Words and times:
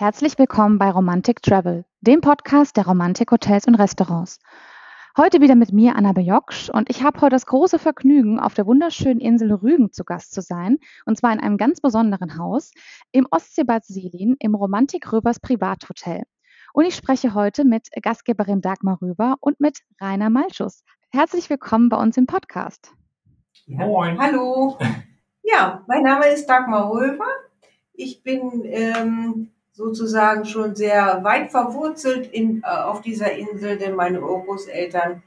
Herzlich 0.00 0.38
willkommen 0.38 0.78
bei 0.78 0.90
Romantic 0.90 1.42
Travel, 1.42 1.84
dem 2.00 2.22
Podcast 2.22 2.78
der 2.78 2.86
Romantik 2.86 3.30
Hotels 3.32 3.66
und 3.66 3.74
Restaurants. 3.74 4.38
Heute 5.14 5.42
wieder 5.42 5.56
mit 5.56 5.74
mir, 5.74 5.94
Anna 5.94 6.12
Bejoksch, 6.12 6.70
und 6.70 6.88
ich 6.88 7.02
habe 7.02 7.20
heute 7.20 7.36
das 7.36 7.44
große 7.44 7.78
Vergnügen, 7.78 8.40
auf 8.40 8.54
der 8.54 8.64
wunderschönen 8.64 9.20
Insel 9.20 9.52
Rügen 9.52 9.92
zu 9.92 10.04
Gast 10.04 10.32
zu 10.32 10.40
sein, 10.40 10.78
und 11.04 11.18
zwar 11.18 11.34
in 11.34 11.38
einem 11.38 11.58
ganz 11.58 11.82
besonderen 11.82 12.38
Haus 12.38 12.72
im 13.12 13.26
Ostseebad 13.30 13.84
Selin 13.84 14.36
im 14.38 14.54
Romantik 14.54 15.12
Röbers 15.12 15.38
Privathotel. 15.38 16.22
Und 16.72 16.86
ich 16.86 16.96
spreche 16.96 17.34
heute 17.34 17.66
mit 17.66 17.88
Gastgeberin 18.00 18.62
Dagmar 18.62 19.02
Röber 19.02 19.34
und 19.40 19.60
mit 19.60 19.80
Rainer 20.00 20.30
Malschus. 20.30 20.82
Herzlich 21.12 21.50
willkommen 21.50 21.90
bei 21.90 21.98
uns 21.98 22.16
im 22.16 22.24
Podcast. 22.24 22.94
Moin. 23.66 24.18
Hallo. 24.18 24.78
Ja, 25.42 25.84
mein 25.88 26.04
Name 26.04 26.28
ist 26.28 26.46
Dagmar 26.46 26.90
Röber. 26.90 27.26
Ich 27.92 28.22
bin 28.22 28.62
ähm, 28.64 29.50
sozusagen 29.80 30.44
schon 30.44 30.76
sehr 30.76 31.20
weit 31.24 31.50
verwurzelt 31.50 32.26
in, 32.26 32.62
äh, 32.62 32.66
auf 32.66 33.00
dieser 33.00 33.32
Insel, 33.32 33.78
denn 33.78 33.94
meine 33.94 34.20
Urgroßeltern 34.20 35.22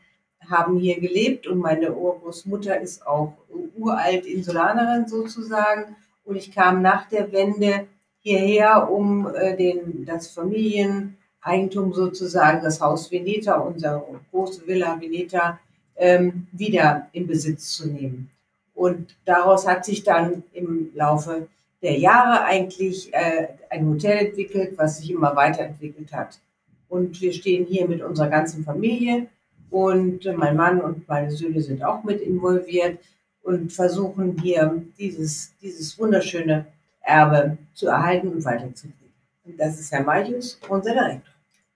haben 0.48 0.78
hier 0.78 1.00
gelebt 1.00 1.48
und 1.48 1.58
meine 1.58 1.92
Urgroßmutter 1.94 2.80
ist 2.80 3.08
auch 3.08 3.34
uralt 3.76 4.28
Insulanerin 4.28 5.08
sozusagen. 5.08 5.96
Und 6.24 6.36
ich 6.36 6.52
kam 6.52 6.84
nach 6.84 7.10
der 7.10 7.32
Wende 7.32 7.88
hierher, 8.20 8.92
um 8.92 9.28
äh, 9.34 9.58
den, 9.58 10.06
das 10.06 10.28
Familieneigentum 10.28 11.94
sozusagen, 11.94 12.62
das 12.62 12.80
Haus 12.80 13.12
Veneta, 13.12 13.56
unsere 13.56 14.04
große 14.32 14.68
Villa 14.68 15.02
Veneta, 15.02 15.60
ähm, 15.96 16.48
wieder 16.52 17.08
in 17.12 17.26
Besitz 17.26 17.72
zu 17.72 17.88
nehmen. 17.88 18.30
Und 18.76 19.16
daraus 19.26 19.68
hat 19.68 19.84
sich 19.84 20.04
dann 20.04 20.44
im 20.54 20.92
Laufe 20.94 21.48
der 21.84 22.00
Jahre 22.00 22.46
eigentlich 22.46 23.14
äh, 23.14 23.50
ein 23.70 23.88
Hotel 23.88 24.28
entwickelt, 24.28 24.74
was 24.78 25.00
sich 25.00 25.12
immer 25.12 25.36
weiterentwickelt 25.36 26.14
hat. 26.14 26.40
Und 26.88 27.20
wir 27.22 27.34
stehen 27.34 27.66
hier 27.66 27.88
mit 27.88 28.02
unserer 28.02 28.30
ganzen 28.30 28.64
Familie 28.64 29.28
und 29.70 30.26
mein 30.38 30.56
Mann 30.56 30.80
und 30.80 31.08
meine 31.08 31.30
Söhne 31.30 31.60
sind 31.60 31.84
auch 31.84 32.04
mit 32.04 32.22
involviert 32.22 33.00
und 33.42 33.74
versuchen 33.74 34.40
hier 34.42 34.82
dieses, 34.98 35.54
dieses 35.62 36.00
wunderschöne 36.00 36.66
Erbe 37.02 37.58
zu 37.74 37.88
erhalten 37.88 38.30
und 38.30 38.46
weiterzugeben. 38.46 39.12
Und 39.46 39.60
das 39.60 39.80
ist 39.80 39.92
Herr 39.92 40.04
Malchus, 40.04 40.60
unser 40.70 40.94
Direktor. 40.94 41.34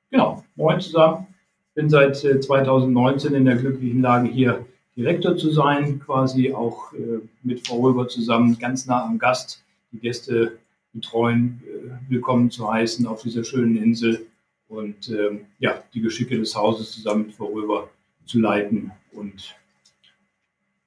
Genau, 0.09 0.43
moin 0.55 0.79
zusammen. 0.79 1.27
Bin 1.73 1.89
seit 1.89 2.15
2019 2.15 3.33
äh, 3.33 3.37
in 3.37 3.45
der 3.45 3.57
glücklichen 3.57 4.01
Lage, 4.01 4.29
hier 4.29 4.65
Direktor 4.95 5.35
zu 5.35 5.51
sein, 5.51 5.99
quasi 5.99 6.53
auch 6.53 6.93
äh, 6.93 7.19
mit 7.43 7.67
Frau 7.67 7.81
Röber 7.81 8.07
zusammen 8.07 8.57
ganz 8.57 8.85
nah 8.85 9.03
am 9.03 9.19
Gast 9.19 9.63
die 9.91 9.99
Gäste 9.99 10.59
betreuen, 10.93 11.61
äh, 11.65 12.09
willkommen 12.09 12.51
zu 12.51 12.71
heißen 12.71 13.05
auf 13.05 13.21
dieser 13.21 13.43
schönen 13.43 13.77
Insel 13.77 14.27
und 14.67 15.09
ähm, 15.09 15.45
ja, 15.59 15.83
die 15.93 16.01
Geschicke 16.01 16.37
des 16.37 16.55
Hauses 16.55 16.91
zusammen 16.91 17.27
mit 17.27 17.35
vorüber 17.35 17.89
zu 18.25 18.39
leiten 18.39 18.91
und 19.13 19.55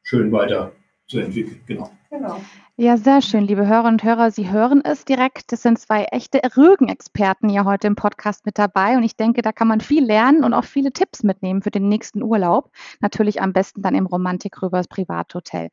schön 0.02 0.30
weiter 0.32 0.72
zu 1.06 1.18
entwickeln. 1.18 1.60
Genau. 1.66 1.90
genau. 2.10 2.40
Ja, 2.76 2.96
sehr 2.96 3.20
schön, 3.20 3.44
liebe 3.44 3.66
Hörerinnen 3.66 3.94
und 3.94 4.04
Hörer. 4.04 4.30
Sie 4.30 4.50
hören 4.50 4.82
es 4.84 5.04
direkt. 5.04 5.52
Das 5.52 5.62
sind 5.62 5.78
zwei 5.78 6.04
echte 6.04 6.40
Rügen-Experten 6.56 7.48
hier 7.48 7.64
heute 7.64 7.86
im 7.86 7.94
Podcast 7.94 8.46
mit 8.46 8.58
dabei. 8.58 8.96
Und 8.96 9.02
ich 9.02 9.16
denke, 9.16 9.42
da 9.42 9.52
kann 9.52 9.68
man 9.68 9.80
viel 9.80 10.04
lernen 10.04 10.44
und 10.44 10.54
auch 10.54 10.64
viele 10.64 10.92
Tipps 10.92 11.22
mitnehmen 11.22 11.62
für 11.62 11.70
den 11.70 11.88
nächsten 11.88 12.22
Urlaub. 12.22 12.70
Natürlich 13.00 13.42
am 13.42 13.52
besten 13.52 13.82
dann 13.82 13.94
im 13.94 14.06
Romantik 14.06 14.62
Rübers 14.62 14.88
Privathotel. 14.88 15.70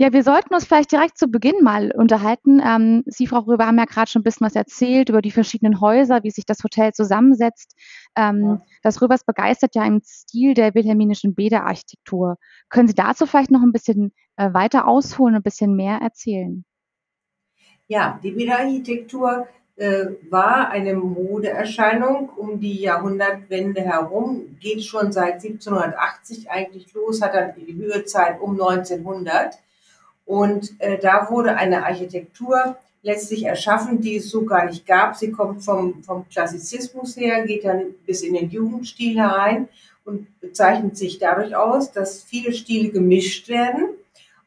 Ja, 0.00 0.12
wir 0.12 0.22
sollten 0.22 0.54
uns 0.54 0.64
vielleicht 0.64 0.92
direkt 0.92 1.18
zu 1.18 1.26
Beginn 1.26 1.60
mal 1.60 1.90
unterhalten. 1.90 2.62
Ähm, 2.64 3.02
Sie, 3.06 3.26
Frau 3.26 3.40
Röber, 3.40 3.66
haben 3.66 3.78
ja 3.78 3.84
gerade 3.84 4.08
schon 4.08 4.20
ein 4.20 4.22
bisschen 4.22 4.46
was 4.46 4.54
erzählt 4.54 5.08
über 5.08 5.20
die 5.22 5.32
verschiedenen 5.32 5.80
Häuser, 5.80 6.22
wie 6.22 6.30
sich 6.30 6.46
das 6.46 6.62
Hotel 6.62 6.92
zusammensetzt. 6.92 7.74
Ähm, 8.14 8.44
ja. 8.44 8.62
Das 8.84 9.02
Röbers 9.02 9.24
begeistert 9.24 9.74
ja 9.74 9.84
im 9.84 10.00
Stil 10.04 10.54
der 10.54 10.76
wilhelminischen 10.76 11.34
Bäderarchitektur. 11.34 12.36
Können 12.68 12.86
Sie 12.86 12.94
dazu 12.94 13.26
vielleicht 13.26 13.50
noch 13.50 13.62
ein 13.62 13.72
bisschen 13.72 14.12
äh, 14.36 14.54
weiter 14.54 14.86
ausholen 14.86 15.34
und 15.34 15.40
ein 15.40 15.42
bisschen 15.42 15.74
mehr 15.74 15.98
erzählen? 15.98 16.64
Ja, 17.88 18.20
die 18.22 18.30
Bäderarchitektur 18.30 19.48
äh, 19.74 20.06
war 20.30 20.70
eine 20.70 20.94
Modeerscheinung 20.94 22.28
um 22.36 22.60
die 22.60 22.82
Jahrhundertwende 22.82 23.80
herum, 23.80 24.58
geht 24.60 24.84
schon 24.84 25.10
seit 25.10 25.42
1780 25.42 26.48
eigentlich 26.52 26.94
los, 26.94 27.20
hat 27.20 27.34
dann 27.34 27.54
die 27.56 27.74
Höhezeit 27.74 28.40
um 28.40 28.52
1900. 28.52 29.58
Und 30.28 30.78
äh, 30.78 30.98
da 30.98 31.30
wurde 31.30 31.56
eine 31.56 31.86
Architektur 31.86 32.76
letztlich 33.00 33.46
erschaffen, 33.46 34.02
die 34.02 34.16
es 34.16 34.28
so 34.28 34.44
gar 34.44 34.66
nicht 34.66 34.86
gab. 34.86 35.16
Sie 35.16 35.32
kommt 35.32 35.64
vom, 35.64 36.02
vom 36.04 36.28
Klassizismus 36.28 37.16
her, 37.16 37.46
geht 37.46 37.64
dann 37.64 37.94
bis 38.06 38.20
in 38.20 38.34
den 38.34 38.50
Jugendstil 38.50 39.18
herein 39.18 39.68
und 40.04 40.26
bezeichnet 40.42 40.98
sich 40.98 41.18
dadurch 41.18 41.56
aus, 41.56 41.92
dass 41.92 42.22
viele 42.22 42.52
Stile 42.52 42.90
gemischt 42.90 43.48
werden 43.48 43.88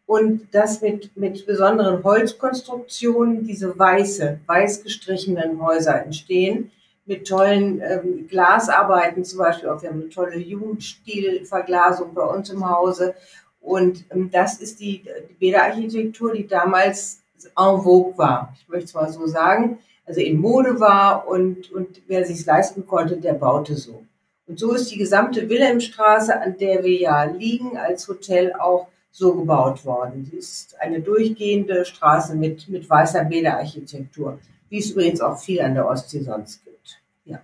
und 0.06 0.54
dass 0.54 0.82
mit, 0.82 1.18
mit 1.18 1.48
besonderen 1.48 2.04
Holzkonstruktionen 2.04 3.48
diese 3.48 3.78
weiße, 3.80 4.40
weiß 4.46 4.84
gestrichenen 4.84 5.60
Häuser 5.66 6.06
entstehen, 6.06 6.70
mit 7.08 7.28
tollen 7.28 7.82
ähm, 7.82 8.28
Glasarbeiten 8.28 9.26
zum 9.26 9.40
Beispiel. 9.40 9.70
Auch 9.70 9.82
wir 9.82 9.90
haben 9.90 10.02
eine 10.02 10.10
tolle 10.10 10.38
Jugendstilverglasung 10.38 12.14
bei 12.14 12.22
uns 12.22 12.52
im 12.52 12.70
Hause 12.70 13.16
und 13.62 14.06
ähm, 14.12 14.30
das 14.32 14.60
ist 14.60 14.80
die, 14.80 15.04
die 15.30 15.34
Bäderarchitektur, 15.36 16.34
die 16.34 16.48
damals 16.48 17.22
en 17.58 17.82
vogue 17.82 18.18
war. 18.18 18.54
Ich 18.60 18.68
möchte 18.68 18.86
es 18.86 18.94
mal 18.94 19.12
so 19.12 19.26
sagen. 19.28 19.80
Also 20.06 20.20
in 20.20 20.40
Mode 20.40 20.80
war 20.80 21.28
und, 21.28 21.72
und 21.72 22.02
wer 22.08 22.26
sich 22.26 22.46
leisten 22.46 22.86
konnte, 22.86 23.18
der 23.18 23.34
baute 23.34 23.76
so. 23.76 24.04
Und 24.48 24.60
so 24.60 24.74
ist 24.74 24.92
die 24.92 24.98
gesamte 24.98 25.48
Wilhelmstraße, 25.48 26.42
an 26.42 26.58
der 26.58 26.84
wir 26.84 26.98
ja 26.98 27.24
liegen, 27.24 27.78
als 27.78 28.08
Hotel 28.08 28.52
auch 28.54 28.88
so 29.12 29.36
gebaut 29.36 29.86
worden. 29.86 30.26
Sie 30.30 30.38
ist 30.38 30.76
eine 30.82 31.02
durchgehende 31.02 31.86
Straße 31.86 32.36
mit, 32.36 32.68
mit 32.68 32.90
weißer 32.90 33.26
Bäderarchitektur, 33.26 34.40
wie 34.70 34.80
es 34.80 34.92
übrigens 34.92 35.22
auch 35.22 35.38
viel 35.38 35.62
an 35.62 35.76
der 35.76 35.88
Ostsee 35.88 36.22
sonst 36.22 36.66
gibt. 36.66 37.02
Ja. 37.26 37.42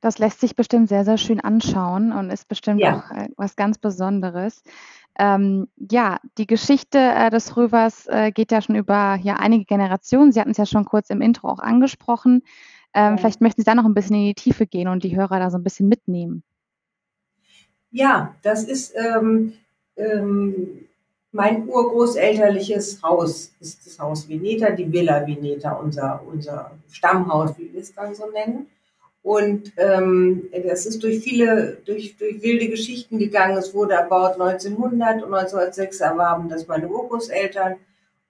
Das 0.00 0.18
lässt 0.18 0.40
sich 0.40 0.56
bestimmt 0.56 0.88
sehr, 0.88 1.04
sehr 1.04 1.18
schön 1.18 1.40
anschauen 1.40 2.12
und 2.12 2.30
ist 2.30 2.48
bestimmt 2.48 2.80
ja. 2.80 2.98
auch 2.98 3.16
äh, 3.16 3.28
was 3.36 3.56
ganz 3.56 3.78
Besonderes. 3.78 4.62
Ähm, 5.18 5.68
ja, 5.90 6.18
die 6.38 6.46
Geschichte 6.46 6.98
äh, 6.98 7.30
des 7.30 7.56
Rövers 7.56 8.06
äh, 8.06 8.32
geht 8.32 8.50
ja 8.50 8.60
schon 8.60 8.74
über 8.74 9.18
ja, 9.22 9.36
einige 9.36 9.64
Generationen. 9.64 10.32
Sie 10.32 10.40
hatten 10.40 10.50
es 10.50 10.56
ja 10.56 10.66
schon 10.66 10.84
kurz 10.84 11.10
im 11.10 11.20
Intro 11.20 11.48
auch 11.48 11.60
angesprochen. 11.60 12.42
Ähm, 12.94 13.12
ja. 13.12 13.16
Vielleicht 13.18 13.40
möchten 13.40 13.60
Sie 13.60 13.64
da 13.64 13.74
noch 13.74 13.84
ein 13.84 13.94
bisschen 13.94 14.16
in 14.16 14.26
die 14.26 14.34
Tiefe 14.34 14.66
gehen 14.66 14.88
und 14.88 15.04
die 15.04 15.16
Hörer 15.16 15.38
da 15.38 15.50
so 15.50 15.58
ein 15.58 15.64
bisschen 15.64 15.88
mitnehmen. 15.88 16.42
Ja, 17.90 18.34
das 18.42 18.64
ist 18.64 18.94
ähm, 18.96 19.52
ähm, 19.96 20.86
mein 21.30 21.68
urgroßelterliches 21.68 23.02
Haus, 23.02 23.52
ist 23.60 23.86
das 23.86 23.98
Haus 23.98 24.28
Veneta, 24.28 24.70
die 24.70 24.90
Villa 24.90 25.26
Veneta, 25.26 25.72
unser, 25.72 26.22
unser 26.26 26.72
Stammhaus, 26.90 27.56
wie 27.58 27.72
wir 27.72 27.80
es 27.80 27.94
dann 27.94 28.14
so 28.14 28.30
nennen. 28.30 28.66
Und 29.24 29.72
ähm, 29.78 30.50
das 30.68 30.84
ist 30.84 31.02
durch 31.02 31.20
viele, 31.20 31.78
durch, 31.86 32.14
durch 32.18 32.42
wilde 32.42 32.68
Geschichten 32.68 33.18
gegangen. 33.18 33.56
Es 33.56 33.72
wurde 33.72 33.94
erbaut 33.94 34.38
1900 34.38 35.22
und 35.22 35.32
1906 35.32 36.00
erwarben 36.00 36.50
das 36.50 36.68
meine 36.68 36.88
Urgroßeltern. 36.88 37.76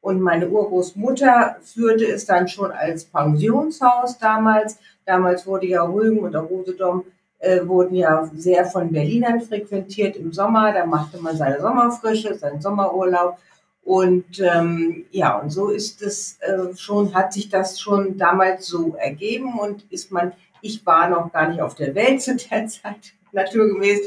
Und 0.01 0.21
meine 0.21 0.49
Urgroßmutter 0.49 1.57
führte 1.63 2.07
es 2.07 2.27
dann 2.27 2.47
schon 2.47 2.71
als 2.71 3.07
Pensionshaus 3.07 4.19
damals. 4.19 4.79
Damals 5.05 5.49
wurde 5.49 5.67
ja 5.67 5.83
Rügen 5.83 6.21
und 6.21 6.31
der 6.31 6.43
Rosedom 6.43 7.05
äh, 7.41 7.67
wurden 7.67 7.97
ja 7.97 8.31
sehr 8.33 8.65
von 8.65 8.93
Berlinern 8.93 9.41
frequentiert 9.41 10.15
im 10.15 10.33
Sommer. 10.33 10.73
Da 10.73 10.87
machte 10.87 11.21
man 11.21 11.37
seine 11.37 11.61
Sommerfrische, 11.61 12.37
seinen 12.37 12.61
Sommerurlaub. 12.61 13.39
Und 13.83 14.39
ähm, 14.39 15.07
ja, 15.11 15.41
und 15.41 15.51
so 15.51 15.71
ist 15.71 16.03
es 16.03 16.39
äh, 16.41 16.77
schon, 16.77 17.15
hat 17.15 17.33
sich 17.33 17.49
das 17.49 17.81
schon 17.81 18.17
damals 18.17 18.67
so 18.67 18.95
ergeben 18.97 19.59
und 19.59 19.85
ist 19.91 20.13
man 20.13 20.33
ich 20.65 20.85
war 20.87 21.11
noch 21.11 21.31
gar 21.31 21.49
nicht 21.49 21.61
auf 21.61 21.75
der 21.75 21.95
Welt 21.95 22.23
zu 22.23 22.37
der 22.37 22.67
Zeit, 22.69 23.13
naturgemäß. 23.33 24.01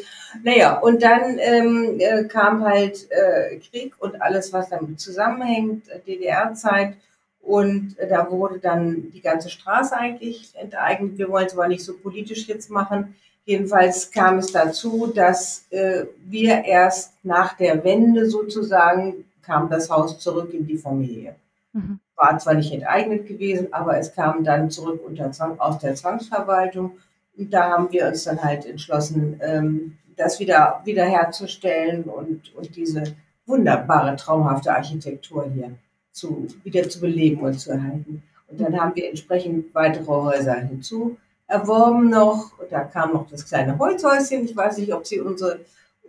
Naja, 0.43 0.79
und 0.79 1.03
dann 1.03 1.37
ähm, 1.39 1.99
äh, 1.99 2.23
kam 2.23 2.63
halt 2.63 3.07
äh, 3.11 3.57
Krieg 3.57 3.93
und 3.99 4.21
alles, 4.21 4.51
was 4.51 4.69
damit 4.69 4.99
zusammenhängt, 4.99 5.87
äh, 5.89 5.99
DDR-Zeit. 5.99 6.97
Und 7.41 7.97
äh, 7.99 8.09
da 8.09 8.29
wurde 8.31 8.59
dann 8.59 9.11
die 9.11 9.21
ganze 9.21 9.49
Straße 9.49 9.95
eigentlich 9.95 10.51
enteignet. 10.55 11.17
Wir 11.17 11.29
wollen 11.29 11.45
es 11.45 11.53
aber 11.53 11.67
nicht 11.67 11.83
so 11.83 11.95
politisch 11.95 12.47
jetzt 12.47 12.71
machen. 12.71 13.15
Jedenfalls 13.45 14.11
kam 14.11 14.39
es 14.39 14.51
dazu, 14.51 15.07
dass 15.13 15.67
äh, 15.69 16.05
wir 16.25 16.65
erst 16.65 17.13
nach 17.23 17.55
der 17.55 17.83
Wende 17.83 18.29
sozusagen 18.29 19.25
kam 19.43 19.69
das 19.69 19.89
Haus 19.89 20.19
zurück 20.19 20.53
in 20.53 20.65
die 20.65 20.77
Familie. 20.77 21.35
Mhm 21.71 21.99
war 22.17 22.37
zwar 22.39 22.55
nicht 22.55 22.73
enteignet 22.73 23.27
gewesen, 23.27 23.71
aber 23.71 23.97
es 23.97 24.13
kam 24.13 24.43
dann 24.43 24.69
zurück 24.69 25.01
unter 25.05 25.31
Zwang, 25.31 25.59
aus 25.59 25.79
der 25.79 25.95
Zwangsverwaltung. 25.95 26.97
Und 27.37 27.53
da 27.53 27.69
haben 27.69 27.91
wir 27.91 28.07
uns 28.07 28.23
dann 28.23 28.43
halt 28.43 28.65
entschlossen, 28.65 29.39
ähm, 29.41 29.97
das 30.17 30.39
wieder 30.39 30.81
wiederherzustellen 30.83 32.03
und, 32.05 32.53
und 32.55 32.75
diese 32.75 33.03
wunderbare, 33.45 34.15
traumhafte 34.15 34.75
Architektur 34.75 35.49
hier 35.53 35.71
zu, 36.11 36.47
wieder 36.63 36.89
zu 36.89 36.99
beleben 36.99 37.41
und 37.41 37.59
zu 37.59 37.71
erhalten. 37.71 38.23
Und 38.47 38.59
dann 38.59 38.79
haben 38.79 38.95
wir 38.95 39.07
entsprechend 39.07 39.73
weitere 39.75 40.07
Häuser 40.07 40.55
hinzu 40.55 41.17
erworben 41.47 42.09
noch. 42.09 42.51
Da 42.69 42.83
kam 42.83 43.13
noch 43.13 43.29
das 43.29 43.45
kleine 43.45 43.77
Holzhäuschen. 43.77 44.45
Ich 44.45 44.55
weiß 44.55 44.77
nicht, 44.79 44.93
ob 44.93 45.05
Sie 45.05 45.19
unsere, 45.19 45.59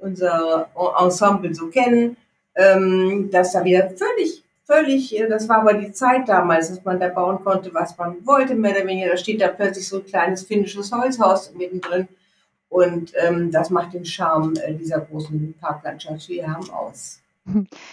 unser 0.00 0.68
Ensemble 1.00 1.54
so 1.54 1.68
kennen. 1.68 2.16
Ähm, 2.54 3.28
das 3.30 3.52
da 3.52 3.64
wieder 3.64 3.90
völlig, 3.90 4.42
völlig, 4.68 5.18
äh, 5.18 5.28
das 5.28 5.48
war 5.48 5.60
aber 5.60 5.74
die 5.74 5.92
Zeit 5.92 6.28
damals, 6.28 6.68
dass 6.68 6.84
man 6.84 7.00
da 7.00 7.08
bauen 7.08 7.42
konnte, 7.42 7.72
was 7.74 7.96
man 7.96 8.24
wollte, 8.26 8.54
mehr 8.54 8.76
oder 8.76 8.86
weniger. 8.86 9.10
Da 9.10 9.16
steht 9.16 9.40
da 9.40 9.48
plötzlich 9.48 9.88
so 9.88 9.96
ein 9.96 10.04
kleines 10.04 10.44
finnisches 10.44 10.92
Holzhaus 10.92 11.52
mittendrin. 11.54 12.08
Und 12.68 13.12
ähm, 13.16 13.50
das 13.50 13.70
macht 13.70 13.94
den 13.94 14.04
Charme 14.04 14.54
äh, 14.56 14.74
dieser 14.74 15.00
großen 15.00 15.54
Parklandschaft, 15.58 16.28
die 16.28 16.34
wir 16.34 16.52
haben, 16.52 16.70
aus. 16.70 17.20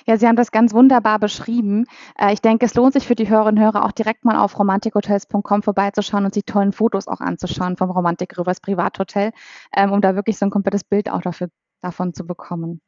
Ja, 0.06 0.18
Sie 0.18 0.27
haben 0.27 0.36
das 0.36 0.51
ganz 0.51 0.74
wunderbar 0.74 1.18
beschrieben. 1.18 1.86
Äh, 2.19 2.33
ich 2.33 2.42
denke, 2.42 2.66
es 2.66 2.75
lohnt 2.75 2.92
sich 2.92 3.07
für 3.07 3.16
die 3.16 3.30
Hörerinnen 3.30 3.63
und 3.63 3.63
Hörer 3.63 3.86
auch 3.86 3.94
direkt 3.94 4.25
mal 4.25 4.36
auf 4.36 4.60
romantikhotels.com 4.60 5.63
vorbeizuschauen 5.63 6.25
und 6.25 6.33
sich 6.33 6.44
tollen 6.44 6.74
Fotos 6.74 7.07
auch 7.07 7.22
anzuschauen 7.22 7.77
vom 7.77 7.89
Romantik 7.89 8.38
Rivers 8.38 8.60
Privathotel, 8.60 9.31
ähm, 9.75 9.94
um 9.94 10.01
da 10.01 10.16
wirklich 10.16 10.38
so 10.38 10.45
ein 10.45 10.51
komplettes 10.51 10.83
Bild 10.83 11.10
auch 11.10 11.22
dafür, 11.22 11.48
davon 11.81 12.13
zu 12.13 12.27
bekommen. 12.27 12.81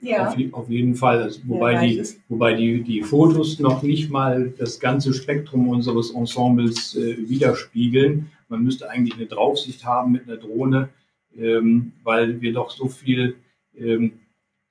Ja. 0.00 0.28
Auf, 0.28 0.36
auf 0.52 0.68
jeden 0.68 0.94
Fall. 0.94 1.30
Wobei, 1.44 1.74
ja, 1.74 2.02
die, 2.02 2.08
wobei 2.28 2.54
die, 2.54 2.82
die 2.82 3.02
Fotos 3.02 3.58
noch 3.60 3.82
nicht 3.82 4.10
mal 4.10 4.52
das 4.58 4.80
ganze 4.80 5.12
Spektrum 5.14 5.68
unseres 5.68 6.10
Ensembles 6.10 6.96
äh, 6.96 7.16
widerspiegeln. 7.28 8.30
Man 8.48 8.64
müsste 8.64 8.90
eigentlich 8.90 9.14
eine 9.14 9.26
Draufsicht 9.26 9.84
haben 9.84 10.12
mit 10.12 10.28
einer 10.28 10.38
Drohne, 10.38 10.88
ähm, 11.36 11.92
weil 12.02 12.40
wir 12.40 12.52
doch 12.52 12.70
so 12.70 12.88
viel 12.88 13.36
ähm, 13.78 14.12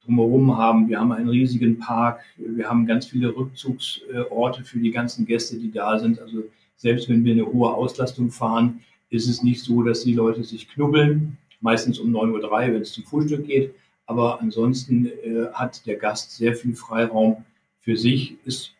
drumherum 0.03 0.57
haben. 0.57 0.89
Wir 0.89 0.99
haben 0.99 1.11
einen 1.11 1.29
riesigen 1.29 1.79
Park, 1.79 2.21
wir 2.37 2.69
haben 2.69 2.85
ganz 2.85 3.05
viele 3.05 3.35
Rückzugsorte 3.35 4.63
für 4.63 4.79
die 4.79 4.91
ganzen 4.91 5.25
Gäste, 5.25 5.57
die 5.57 5.71
da 5.71 5.99
sind. 5.99 6.19
Also 6.19 6.43
selbst 6.75 7.09
wenn 7.09 7.23
wir 7.23 7.33
eine 7.33 7.45
hohe 7.45 7.73
Auslastung 7.73 8.31
fahren, 8.31 8.81
ist 9.09 9.29
es 9.29 9.43
nicht 9.43 9.61
so, 9.61 9.83
dass 9.83 10.03
die 10.03 10.13
Leute 10.13 10.43
sich 10.43 10.67
knubbeln, 10.69 11.37
meistens 11.59 11.99
um 11.99 12.15
9.03 12.15 12.43
Uhr, 12.43 12.73
wenn 12.73 12.81
es 12.81 12.93
zum 12.93 13.03
Frühstück 13.03 13.45
geht. 13.45 13.75
Aber 14.11 14.41
ansonsten 14.41 15.05
äh, 15.05 15.47
hat 15.53 15.85
der 15.85 15.95
Gast 15.95 16.35
sehr 16.35 16.53
viel 16.53 16.75
Freiraum 16.75 17.45
für 17.79 17.95
sich, 17.95 18.35
ist 18.43 18.73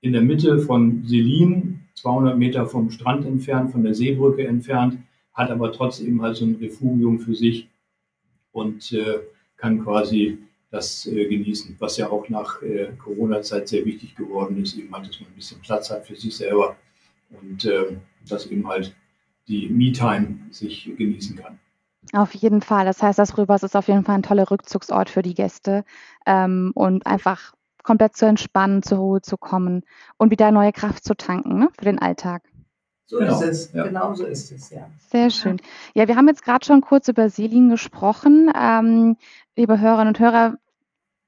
in 0.00 0.14
der 0.14 0.22
Mitte 0.22 0.60
von 0.60 1.04
Selin, 1.04 1.80
200 1.96 2.38
Meter 2.38 2.66
vom 2.66 2.90
Strand 2.90 3.26
entfernt, 3.26 3.70
von 3.70 3.82
der 3.82 3.94
Seebrücke 3.94 4.46
entfernt, 4.46 4.98
hat 5.34 5.50
aber 5.50 5.72
trotzdem 5.72 6.22
halt 6.22 6.36
so 6.36 6.46
ein 6.46 6.54
Refugium 6.54 7.18
für 7.18 7.34
sich 7.34 7.68
und 8.52 8.90
äh, 8.94 9.18
kann 9.58 9.84
quasi 9.84 10.38
das 10.70 11.04
äh, 11.06 11.26
genießen, 11.26 11.76
was 11.78 11.98
ja 11.98 12.08
auch 12.08 12.26
nach 12.30 12.62
äh, 12.62 12.88
Corona-Zeit 12.98 13.68
sehr 13.68 13.84
wichtig 13.84 14.16
geworden 14.16 14.62
ist, 14.62 14.74
eben 14.78 14.90
halt, 14.94 15.06
dass 15.06 15.20
man 15.20 15.28
ein 15.28 15.36
bisschen 15.36 15.60
Platz 15.60 15.90
hat 15.90 16.06
für 16.06 16.16
sich 16.16 16.34
selber 16.34 16.78
und 17.42 17.66
äh, 17.66 17.98
dass 18.26 18.46
eben 18.46 18.66
halt 18.66 18.94
die 19.48 19.68
Me-Time 19.68 20.38
sich 20.50 20.90
genießen 20.96 21.36
kann. 21.36 21.58
Auf 22.12 22.34
jeden 22.34 22.62
Fall. 22.62 22.84
Das 22.86 23.02
heißt, 23.02 23.18
das 23.18 23.36
Röbers 23.36 23.62
ist 23.62 23.76
auf 23.76 23.88
jeden 23.88 24.04
Fall 24.04 24.16
ein 24.16 24.22
toller 24.22 24.50
Rückzugsort 24.50 25.10
für 25.10 25.22
die 25.22 25.34
Gäste 25.34 25.84
ähm, 26.26 26.72
und 26.74 27.06
einfach 27.06 27.52
komplett 27.82 28.16
zu 28.16 28.26
entspannen, 28.26 28.82
zur 28.82 28.98
Ruhe 28.98 29.22
zu 29.22 29.36
kommen 29.36 29.82
und 30.16 30.30
wieder 30.30 30.50
neue 30.50 30.72
Kraft 30.72 31.04
zu 31.04 31.14
tanken 31.14 31.58
ne, 31.58 31.68
für 31.78 31.84
den 31.84 31.98
Alltag. 31.98 32.42
So 33.06 33.18
genau. 33.18 33.40
ist 33.40 33.42
es, 33.42 33.72
ja. 33.72 33.84
genau 33.84 34.14
so 34.14 34.26
ist 34.26 34.52
es, 34.52 34.68
ja. 34.70 34.90
Sehr 35.10 35.30
schön. 35.30 35.58
Ja, 35.94 36.08
wir 36.08 36.16
haben 36.16 36.28
jetzt 36.28 36.44
gerade 36.44 36.64
schon 36.66 36.82
kurz 36.82 37.08
über 37.08 37.30
Selin 37.30 37.70
gesprochen. 37.70 38.52
Ähm, 38.54 39.16
liebe 39.56 39.80
Hörerinnen 39.80 40.08
und 40.08 40.18
Hörer, 40.18 40.58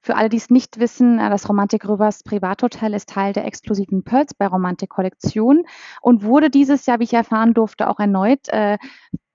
für 0.02 0.16
alle, 0.16 0.28
die 0.28 0.36
es 0.36 0.50
nicht 0.50 0.78
wissen, 0.78 1.18
äh, 1.18 1.30
das 1.30 1.48
Romantik 1.48 1.88
Rivers 1.88 2.22
Privathotel 2.22 2.92
ist 2.92 3.08
Teil 3.08 3.32
der 3.32 3.46
exklusiven 3.46 4.02
Pearls 4.02 4.34
bei 4.34 4.46
Romantik 4.46 4.90
Kollektion 4.90 5.64
und 6.02 6.22
wurde 6.22 6.50
dieses 6.50 6.84
Jahr, 6.84 7.00
wie 7.00 7.04
ich 7.04 7.14
erfahren 7.14 7.54
durfte, 7.54 7.88
auch 7.88 7.98
erneut 7.98 8.48
äh, 8.48 8.76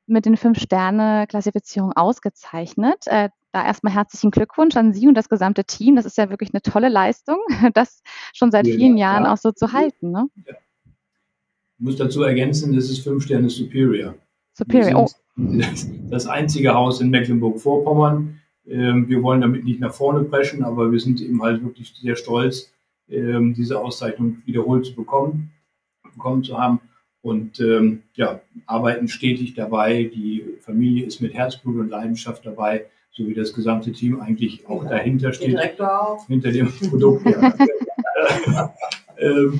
mit 0.07 0.25
den 0.25 0.37
Fünf-Sterne-Klassifizierung 0.37 1.93
ausgezeichnet. 1.93 3.07
Äh, 3.07 3.29
da 3.51 3.65
erstmal 3.65 3.93
herzlichen 3.93 4.31
Glückwunsch 4.31 4.75
an 4.75 4.93
Sie 4.93 5.07
und 5.07 5.15
das 5.15 5.29
gesamte 5.29 5.63
Team. 5.63 5.95
Das 5.95 6.05
ist 6.05 6.17
ja 6.17 6.29
wirklich 6.29 6.53
eine 6.53 6.61
tolle 6.61 6.89
Leistung, 6.89 7.37
das 7.73 8.01
schon 8.33 8.51
seit 8.51 8.67
vielen 8.67 8.97
ja, 8.97 9.11
Jahren 9.11 9.23
ja. 9.23 9.33
auch 9.33 9.37
so 9.37 9.51
zu 9.51 9.71
halten. 9.71 10.11
Ne? 10.11 10.27
Ja. 10.45 10.53
Ich 11.77 11.85
muss 11.85 11.95
dazu 11.95 12.23
ergänzen, 12.23 12.75
das 12.75 12.89
ist 12.89 12.99
Fünf 12.99 13.23
Sterne 13.23 13.49
Superior. 13.49 14.15
Superior, 14.53 15.05
oh. 15.05 15.09
Das 16.09 16.27
einzige 16.27 16.73
Haus 16.73 17.01
in 17.01 17.09
Mecklenburg-Vorpommern. 17.09 18.39
Ähm, 18.65 19.09
wir 19.09 19.21
wollen 19.21 19.41
damit 19.41 19.65
nicht 19.65 19.81
nach 19.81 19.93
vorne 19.93 20.23
preschen, 20.23 20.63
aber 20.63 20.91
wir 20.91 20.99
sind 20.99 21.21
eben 21.21 21.41
halt 21.41 21.63
wirklich 21.63 21.93
sehr 21.93 22.15
stolz, 22.15 22.71
ähm, 23.09 23.53
diese 23.53 23.79
Auszeichnung 23.79 24.37
wiederholt 24.45 24.85
zu 24.85 24.95
bekommen, 24.95 25.51
bekommen 26.03 26.43
zu 26.43 26.57
haben 26.57 26.79
und 27.25 27.59
ähm, 27.59 28.03
ja, 28.13 28.39
arbeiten 28.67 29.07
stetig 29.07 29.55
dabei. 29.55 30.03
Die 30.03 30.45
Familie 30.61 31.07
ist 31.07 31.21
mit 31.21 31.33
Herzblut 31.33 31.75
und 31.77 31.89
Leidenschaft 31.89 32.45
dabei, 32.45 32.85
so 33.11 33.25
wie 33.25 33.33
das 33.33 33.51
gesamte 33.51 33.91
Team 33.91 34.21
eigentlich 34.21 34.67
auch 34.67 34.83
ja, 34.83 34.91
dahinter 34.91 35.33
steht. 35.33 35.49
Hinter 36.27 36.51
dem 36.51 36.71
Produkt. 36.87 37.25
ja. 37.25 38.75
ähm, 39.17 39.59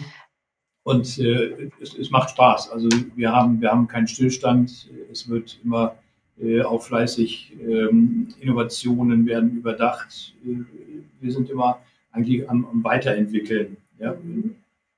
und 0.84 1.18
äh, 1.18 1.72
es, 1.82 1.98
es, 1.98 2.12
macht 2.12 2.30
Spaß. 2.30 2.70
Also 2.70 2.88
wir 3.16 3.32
haben, 3.32 3.60
wir 3.60 3.72
haben 3.72 3.88
keinen 3.88 4.08
Stillstand. 4.08 4.88
Es 5.12 5.28
wird 5.28 5.60
immer 5.64 5.96
äh, 6.40 6.62
auch 6.62 6.84
fleißig, 6.84 7.54
ähm, 7.68 8.28
Innovationen 8.40 9.26
werden 9.26 9.58
überdacht. 9.58 10.36
Äh, 10.46 10.60
wir 11.20 11.32
sind 11.32 11.50
immer 11.50 11.80
eigentlich 12.12 12.48
am, 12.48 12.68
am 12.68 12.84
Weiterentwickeln. 12.84 13.78
Ja? 13.98 14.16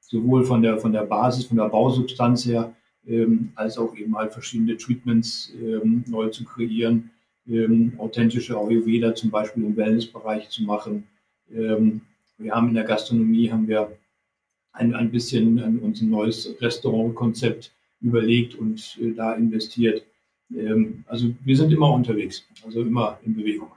Sowohl 0.07 0.45
von 0.45 0.62
der, 0.62 0.77
von 0.77 0.94
der 0.94 1.04
Basis, 1.04 1.45
von 1.45 1.57
der 1.57 1.69
Bausubstanz 1.69 2.45
her, 2.45 2.74
ähm, 3.06 3.51
als 3.56 3.77
auch 3.77 3.95
eben 3.95 4.15
halt 4.18 4.33
verschiedene 4.33 4.77
Treatments 4.77 5.54
ähm, 5.62 6.04
neu 6.07 6.30
zu 6.30 6.45
kreieren, 6.45 7.12
ähm, 7.48 7.94
authentische 7.98 8.57
Ayurveda 8.57 9.15
zum 9.15 9.30
Beispiel 9.30 9.63
im 9.63 9.75
Wellnessbereich 9.75 10.50
zu 10.50 10.63
machen. 10.63 11.04
Ähm, 11.54 12.01
wir 12.38 12.54
haben 12.54 12.69
in 12.69 12.75
der 12.75 12.83
Gastronomie 12.83 13.51
haben 13.51 13.68
wir 13.68 13.98
ein, 14.74 14.94
ein 14.94 15.12
bisschen 15.12 15.59
an 15.59 15.80
uns 15.80 16.01
ein 16.01 16.09
neues 16.09 16.56
Restaurantkonzept 16.61 17.71
überlegt 18.02 18.56
und 18.56 18.97
äh, 19.02 19.11
da 19.11 19.33
investiert. 19.33 20.06
Ähm, 20.56 21.04
also 21.07 21.33
wir 21.44 21.57
sind 21.57 21.71
immer 21.71 21.92
unterwegs, 21.92 22.45
also 22.66 22.81
immer 22.81 23.19
in 23.26 23.35
Bewegung. 23.35 23.71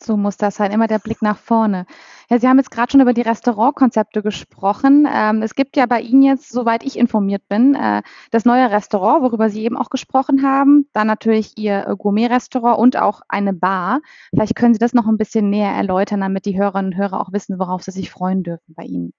So 0.00 0.16
muss 0.16 0.36
das 0.36 0.56
sein, 0.56 0.70
immer 0.70 0.86
der 0.86 1.00
Blick 1.00 1.22
nach 1.22 1.38
vorne. 1.38 1.84
Ja, 2.30 2.38
Sie 2.38 2.46
haben 2.46 2.58
jetzt 2.58 2.70
gerade 2.70 2.92
schon 2.92 3.00
über 3.00 3.12
die 3.12 3.22
Restaurantkonzepte 3.22 4.22
gesprochen. 4.22 5.08
Ähm, 5.12 5.42
es 5.42 5.54
gibt 5.54 5.76
ja 5.76 5.86
bei 5.86 6.00
Ihnen 6.00 6.22
jetzt, 6.22 6.50
soweit 6.50 6.84
ich 6.84 6.96
informiert 6.96 7.48
bin, 7.48 7.74
äh, 7.74 8.02
das 8.30 8.44
neue 8.44 8.70
Restaurant, 8.70 9.22
worüber 9.22 9.50
Sie 9.50 9.64
eben 9.64 9.76
auch 9.76 9.90
gesprochen 9.90 10.42
haben. 10.42 10.88
Dann 10.92 11.08
natürlich 11.08 11.58
Ihr 11.58 11.86
äh, 11.88 11.96
Gourmet-Restaurant 11.96 12.78
und 12.78 12.96
auch 12.96 13.22
eine 13.28 13.52
Bar. 13.52 14.00
Vielleicht 14.30 14.54
können 14.54 14.74
Sie 14.74 14.80
das 14.80 14.94
noch 14.94 15.06
ein 15.06 15.16
bisschen 15.16 15.50
näher 15.50 15.72
erläutern, 15.72 16.20
damit 16.20 16.44
die 16.44 16.56
Hörerinnen 16.56 16.92
und 16.92 16.98
Hörer 16.98 17.20
auch 17.20 17.32
wissen, 17.32 17.58
worauf 17.58 17.82
sie 17.82 17.90
sich 17.90 18.10
freuen 18.10 18.44
dürfen 18.44 18.74
bei 18.76 18.84
Ihnen. 18.84 19.12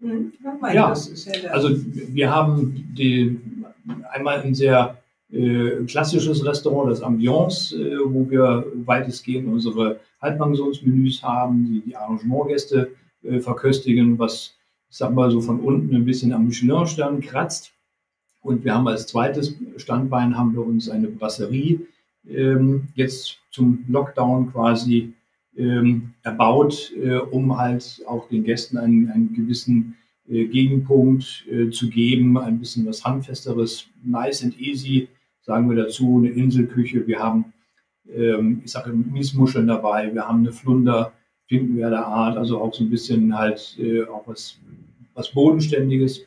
Hm, 0.00 0.32
ja, 0.72 0.88
also 1.50 1.70
wir 1.70 2.30
haben 2.30 2.94
die, 2.96 3.40
einmal 4.10 4.40
ein 4.42 4.54
sehr 4.54 4.96
äh, 5.30 5.84
klassisches 5.86 6.44
Restaurant, 6.44 6.90
das 6.90 7.02
Ambiance, 7.02 7.76
äh, 7.76 7.98
wo 8.04 8.28
wir 8.30 8.66
weitestgehend 8.84 9.48
unsere 9.48 10.00
Halbpensionsmenüs 10.20 11.22
haben, 11.22 11.66
die 11.66 11.80
die 11.80 11.96
Arrangementgäste 11.96 12.90
äh, 13.22 13.40
verköstigen, 13.40 14.18
was, 14.18 14.54
ich 14.90 14.96
sag 14.96 15.12
mal, 15.12 15.30
so 15.30 15.40
von 15.40 15.60
unten 15.60 15.94
ein 15.94 16.04
bisschen 16.04 16.32
am 16.32 16.46
Michelin-Stern 16.46 17.20
kratzt. 17.20 17.72
Und 18.42 18.64
wir 18.64 18.74
haben 18.74 18.88
als 18.88 19.06
zweites 19.06 19.54
Standbein 19.76 20.36
haben 20.36 20.54
wir 20.54 20.64
uns 20.64 20.88
eine 20.88 21.08
Brasserie 21.08 21.80
ähm, 22.28 22.88
jetzt 22.94 23.38
zum 23.50 23.84
Lockdown 23.88 24.52
quasi 24.52 25.12
ähm, 25.56 26.14
erbaut, 26.22 26.92
äh, 26.96 27.16
um 27.16 27.58
halt 27.58 28.00
auch 28.06 28.28
den 28.28 28.44
Gästen 28.44 28.78
einen, 28.78 29.10
einen 29.10 29.34
gewissen 29.34 29.96
äh, 30.28 30.46
Gegenpunkt 30.46 31.44
äh, 31.50 31.70
zu 31.70 31.90
geben, 31.90 32.38
ein 32.38 32.58
bisschen 32.58 32.86
was 32.86 33.04
Handfesteres, 33.04 33.86
nice 34.04 34.44
and 34.44 34.58
easy, 34.60 35.08
sagen 35.48 35.70
wir 35.70 35.82
dazu, 35.82 36.18
eine 36.18 36.28
Inselküche. 36.28 37.06
Wir 37.06 37.20
haben, 37.20 37.54
ähm, 38.14 38.60
ich 38.64 38.70
sage, 38.70 38.92
Miesmuscheln 38.92 39.66
dabei, 39.66 40.14
wir 40.14 40.28
haben 40.28 40.40
eine 40.40 40.52
Flunder, 40.52 41.12
Finkenwerder 41.46 42.06
Art, 42.06 42.36
also 42.36 42.60
auch 42.60 42.74
so 42.74 42.84
ein 42.84 42.90
bisschen 42.90 43.36
halt 43.36 43.74
äh, 43.80 44.04
auch 44.04 44.28
was, 44.28 44.58
was 45.14 45.32
Bodenständiges, 45.32 46.26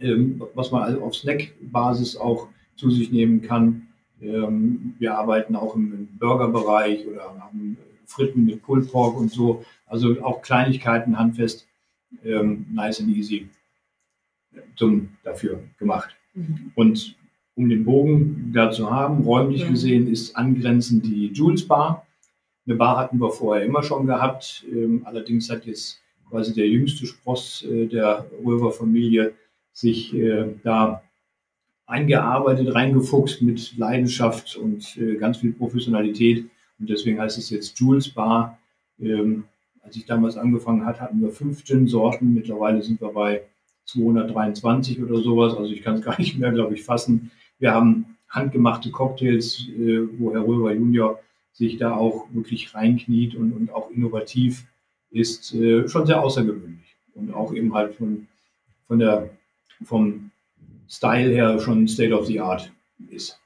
ähm, 0.00 0.42
was 0.54 0.72
man 0.72 0.84
also 0.84 1.02
auf 1.02 1.14
Snackbasis 1.14 2.16
auch 2.16 2.48
zu 2.76 2.90
sich 2.90 3.12
nehmen 3.12 3.42
kann. 3.42 3.88
Ähm, 4.22 4.94
wir 4.98 5.18
arbeiten 5.18 5.54
auch 5.54 5.76
im, 5.76 6.08
Burgerbereich 6.18 7.06
oder 7.06 7.38
haben 7.40 7.76
Fritten 8.06 8.46
mit 8.46 8.62
Pulled 8.62 8.90
Pork 8.90 9.20
und 9.20 9.30
so. 9.30 9.62
Also 9.84 10.18
auch 10.22 10.40
Kleinigkeiten 10.40 11.18
handfest, 11.18 11.68
ähm, 12.24 12.64
nice 12.72 13.00
and 13.00 13.10
easy 13.10 13.50
zum, 14.76 15.10
dafür 15.24 15.62
gemacht. 15.78 16.16
Mhm. 16.32 16.72
Und 16.74 17.19
um 17.60 17.68
den 17.68 17.84
Bogen 17.84 18.52
da 18.54 18.70
zu 18.70 18.90
haben, 18.90 19.22
räumlich 19.22 19.66
mhm. 19.66 19.72
gesehen, 19.72 20.10
ist 20.10 20.34
angrenzend 20.34 21.04
die 21.04 21.26
Jules 21.26 21.68
Bar. 21.68 22.06
Eine 22.66 22.76
Bar 22.76 22.96
hatten 22.96 23.18
wir 23.18 23.30
vorher 23.30 23.66
immer 23.66 23.82
schon 23.82 24.06
gehabt. 24.06 24.64
Ähm, 24.72 25.02
allerdings 25.04 25.50
hat 25.50 25.66
jetzt 25.66 26.00
quasi 26.30 26.54
der 26.54 26.68
jüngste 26.68 27.04
Spross 27.04 27.62
äh, 27.70 27.86
der 27.86 28.24
Röver-Familie 28.42 29.34
sich 29.74 30.14
äh, 30.14 30.46
da 30.64 31.02
eingearbeitet, 31.86 32.74
reingefuchst 32.74 33.42
mit 33.42 33.76
Leidenschaft 33.76 34.56
und 34.56 34.96
äh, 34.96 35.16
ganz 35.16 35.36
viel 35.36 35.52
Professionalität. 35.52 36.46
Und 36.78 36.88
deswegen 36.88 37.20
heißt 37.20 37.36
es 37.36 37.50
jetzt 37.50 37.78
Jules 37.78 38.08
Bar. 38.08 38.58
Ähm, 38.98 39.44
als 39.82 39.96
ich 39.96 40.06
damals 40.06 40.38
angefangen 40.38 40.86
hat, 40.86 40.98
hatten 40.98 41.20
wir 41.20 41.30
fünf 41.30 41.64
Gin-Sorten. 41.64 42.32
Mittlerweile 42.32 42.82
sind 42.82 43.02
wir 43.02 43.12
bei 43.12 43.42
223 43.84 45.02
oder 45.02 45.20
sowas. 45.20 45.54
Also 45.54 45.70
ich 45.72 45.82
kann 45.82 45.96
es 45.96 46.02
gar 46.02 46.18
nicht 46.18 46.38
mehr, 46.38 46.52
glaube 46.52 46.72
ich, 46.72 46.84
fassen. 46.84 47.30
Wir 47.60 47.72
haben 47.72 48.16
handgemachte 48.28 48.90
Cocktails, 48.90 49.68
äh, 49.68 50.00
wo 50.18 50.32
Herr 50.32 50.46
Röber 50.46 50.72
Junior 50.72 51.20
sich 51.52 51.78
da 51.78 51.94
auch 51.94 52.26
wirklich 52.32 52.74
reinkniet 52.74 53.34
und, 53.34 53.52
und 53.52 53.70
auch 53.72 53.90
innovativ 53.90 54.66
ist, 55.10 55.54
äh, 55.54 55.88
schon 55.88 56.06
sehr 56.06 56.22
außergewöhnlich. 56.22 56.96
Und 57.14 57.34
auch 57.34 57.52
eben 57.52 57.74
halt 57.74 57.94
von, 57.94 58.26
von 58.86 58.98
der, 58.98 59.30
vom 59.84 60.30
Style 60.88 61.30
her 61.30 61.58
schon 61.60 61.86
State 61.86 62.12
of 62.12 62.26
the 62.26 62.40
Art 62.40 62.72
ist. 63.08 63.39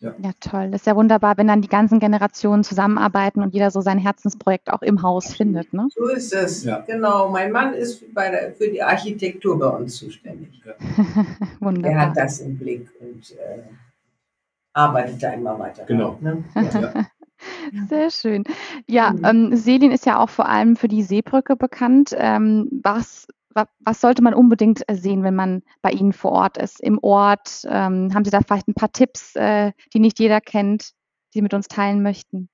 Ja. 0.00 0.14
ja. 0.22 0.30
toll. 0.40 0.70
Das 0.70 0.82
ist 0.82 0.86
ja 0.86 0.96
wunderbar, 0.96 1.38
wenn 1.38 1.46
dann 1.46 1.62
die 1.62 1.68
ganzen 1.68 1.98
Generationen 2.00 2.64
zusammenarbeiten 2.64 3.42
und 3.42 3.54
jeder 3.54 3.70
so 3.70 3.80
sein 3.80 3.98
Herzensprojekt 3.98 4.70
auch 4.70 4.82
im 4.82 5.02
Haus 5.02 5.34
findet. 5.34 5.72
Ne? 5.72 5.88
So 5.94 6.08
ist 6.08 6.34
es. 6.34 6.64
Ja. 6.64 6.80
Genau. 6.80 7.30
Mein 7.30 7.52
Mann 7.52 7.72
ist 7.72 8.04
der, 8.14 8.52
für 8.52 8.68
die 8.68 8.82
Architektur 8.82 9.58
bei 9.58 9.68
uns 9.68 9.96
zuständig. 9.96 10.60
Ja. 10.64 10.74
wunderbar. 11.60 11.92
Er 11.92 12.00
hat 12.08 12.16
das 12.16 12.40
im 12.40 12.58
Blick 12.58 12.88
und 13.00 13.32
äh, 13.32 13.62
arbeitet 14.74 15.22
da 15.22 15.32
immer 15.32 15.58
weiter. 15.58 15.84
Genau. 15.84 16.18
Ne? 16.20 16.44
Ja. 16.54 16.92
Sehr 17.88 18.10
schön. 18.10 18.44
Ja, 18.86 19.12
mhm. 19.12 19.24
ähm, 19.24 19.56
Selin 19.56 19.92
ist 19.92 20.06
ja 20.06 20.18
auch 20.18 20.30
vor 20.30 20.48
allem 20.48 20.76
für 20.76 20.88
die 20.88 21.02
Seebrücke 21.02 21.56
bekannt. 21.56 22.14
Ähm, 22.16 22.68
was 22.82 23.26
was 23.80 24.00
sollte 24.00 24.22
man 24.22 24.34
unbedingt 24.34 24.88
äh, 24.88 24.94
sehen, 24.94 25.22
wenn 25.22 25.34
man 25.34 25.62
bei 25.82 25.90
Ihnen 25.90 26.12
vor 26.12 26.32
Ort 26.32 26.58
ist, 26.58 26.80
im 26.80 26.98
Ort? 27.02 27.62
Ähm, 27.68 28.12
haben 28.14 28.24
Sie 28.24 28.30
da 28.30 28.40
vielleicht 28.40 28.68
ein 28.68 28.74
paar 28.74 28.92
Tipps, 28.92 29.34
äh, 29.36 29.72
die 29.92 30.00
nicht 30.00 30.18
jeder 30.18 30.40
kennt, 30.40 30.90
die 31.32 31.38
Sie 31.38 31.42
mit 31.42 31.54
uns 31.54 31.68
teilen 31.68 32.02
möchten? 32.02 32.48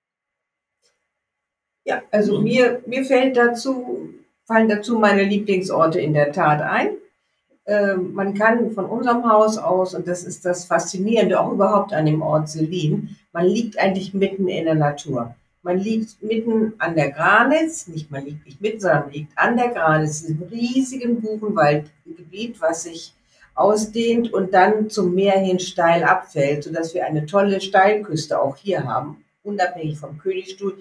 Ja, 1.85 2.02
also 2.12 2.40
mir, 2.40 2.82
mir 2.87 3.04
fällt 3.04 3.37
dazu, 3.37 4.11
fallen 4.47 4.68
dazu 4.68 4.99
meine 4.99 5.25
Lieblingsorte 5.25 6.00
in 6.00 6.14
der 6.14 6.32
Tat 6.32 6.62
ein. 6.62 6.97
Äh, 7.64 7.94
man 7.94 8.35
kann 8.35 8.71
von 8.73 8.87
unserem 8.87 9.28
Haus 9.28 9.59
aus, 9.59 9.94
und 9.94 10.06
das 10.06 10.25
ist 10.25 10.44
das 10.44 10.64
Faszinierende 10.64 11.40
auch 11.40 11.52
überhaupt 11.52 11.92
an 11.92 12.06
dem 12.06 12.23
Ort 12.23 12.49
Selin, 12.49 13.16
man 13.32 13.47
liegt 13.47 13.78
eigentlich 13.78 14.14
mitten 14.14 14.49
in 14.49 14.64
der 14.64 14.75
Natur. 14.75 15.35
Man 15.62 15.78
liegt 15.78 16.21
mitten 16.23 16.75
an 16.78 16.97
der 16.97 17.12
Granitz, 17.12 17.87
nicht 17.87 18.11
man 18.11 18.25
liegt 18.25 18.45
nicht 18.45 18.61
mitten, 18.61 18.81
sondern 18.81 19.02
man 19.02 19.12
liegt 19.12 19.38
an 19.38 19.57
der 19.57 19.69
Granitz, 19.69 20.23
diesem 20.23 20.42
riesigen 20.42 21.21
Buchenwaldgebiet, 21.21 22.61
was 22.61 22.83
sich 22.83 23.14
ausdehnt 23.54 24.33
und 24.33 24.52
dann 24.54 24.90
zum 24.90 25.14
Meer 25.14 25.38
hin 25.38 25.61
steil 25.61 26.02
abfällt, 26.02 26.64
sodass 26.64 26.95
wir 26.95 27.07
eine 27.07 27.26
tolle 27.26 27.61
Steilküste 27.61 28.40
auch 28.40 28.57
hier 28.57 28.85
haben, 28.85 29.25
unabhängig 29.45 29.99
vom 29.99 30.19
Königstuhl. 30.19 30.78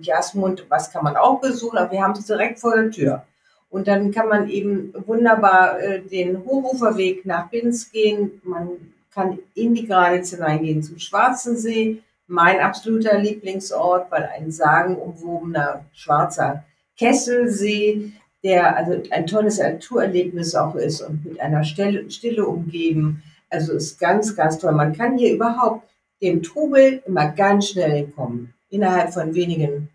Jasmund, 0.00 0.66
was 0.68 0.92
kann 0.92 1.02
man 1.02 1.16
auch 1.16 1.40
besuchen, 1.40 1.78
aber 1.78 1.90
wir 1.90 2.02
haben 2.02 2.12
es 2.12 2.26
direkt 2.26 2.60
vor 2.60 2.76
der 2.76 2.90
Tür. 2.90 3.24
Und 3.70 3.88
dann 3.88 4.12
kann 4.12 4.28
man 4.28 4.48
eben 4.48 4.92
wunderbar 5.06 5.80
äh, 5.80 6.00
den 6.00 6.44
Hochuferweg 6.44 7.26
nach 7.26 7.48
Binz 7.48 7.90
gehen. 7.90 8.40
Man 8.44 8.68
kann 9.12 9.38
in 9.54 9.74
die 9.74 9.86
Granitz 9.86 10.30
hineingehen 10.30 10.82
zum 10.82 10.98
Schwarzen 10.98 11.56
See 11.56 12.02
mein 12.26 12.60
absoluter 12.60 13.18
Lieblingsort, 13.18 14.10
weil 14.10 14.30
ein 14.34 14.50
sagenumwobener 14.50 15.84
schwarzer 15.92 16.64
Kesselsee, 16.96 18.12
der 18.42 18.76
also 18.76 19.02
ein 19.10 19.26
tolles 19.26 19.58
Naturerlebnis 19.58 20.54
auch 20.54 20.74
ist 20.74 21.00
und 21.00 21.24
mit 21.24 21.40
einer 21.40 21.64
Stille, 21.64 22.10
Stille 22.10 22.46
umgeben. 22.46 23.22
Also 23.50 23.72
ist 23.72 23.98
ganz, 23.98 24.36
ganz 24.36 24.58
toll. 24.58 24.72
Man 24.72 24.94
kann 24.94 25.18
hier 25.18 25.34
überhaupt 25.34 25.88
dem 26.22 26.42
Trubel 26.42 27.02
immer 27.06 27.30
ganz 27.30 27.68
schnell 27.68 27.92
entkommen. 27.92 28.54
Innerhalb 28.68 29.12
von 29.12 29.34
wenigen 29.34 29.90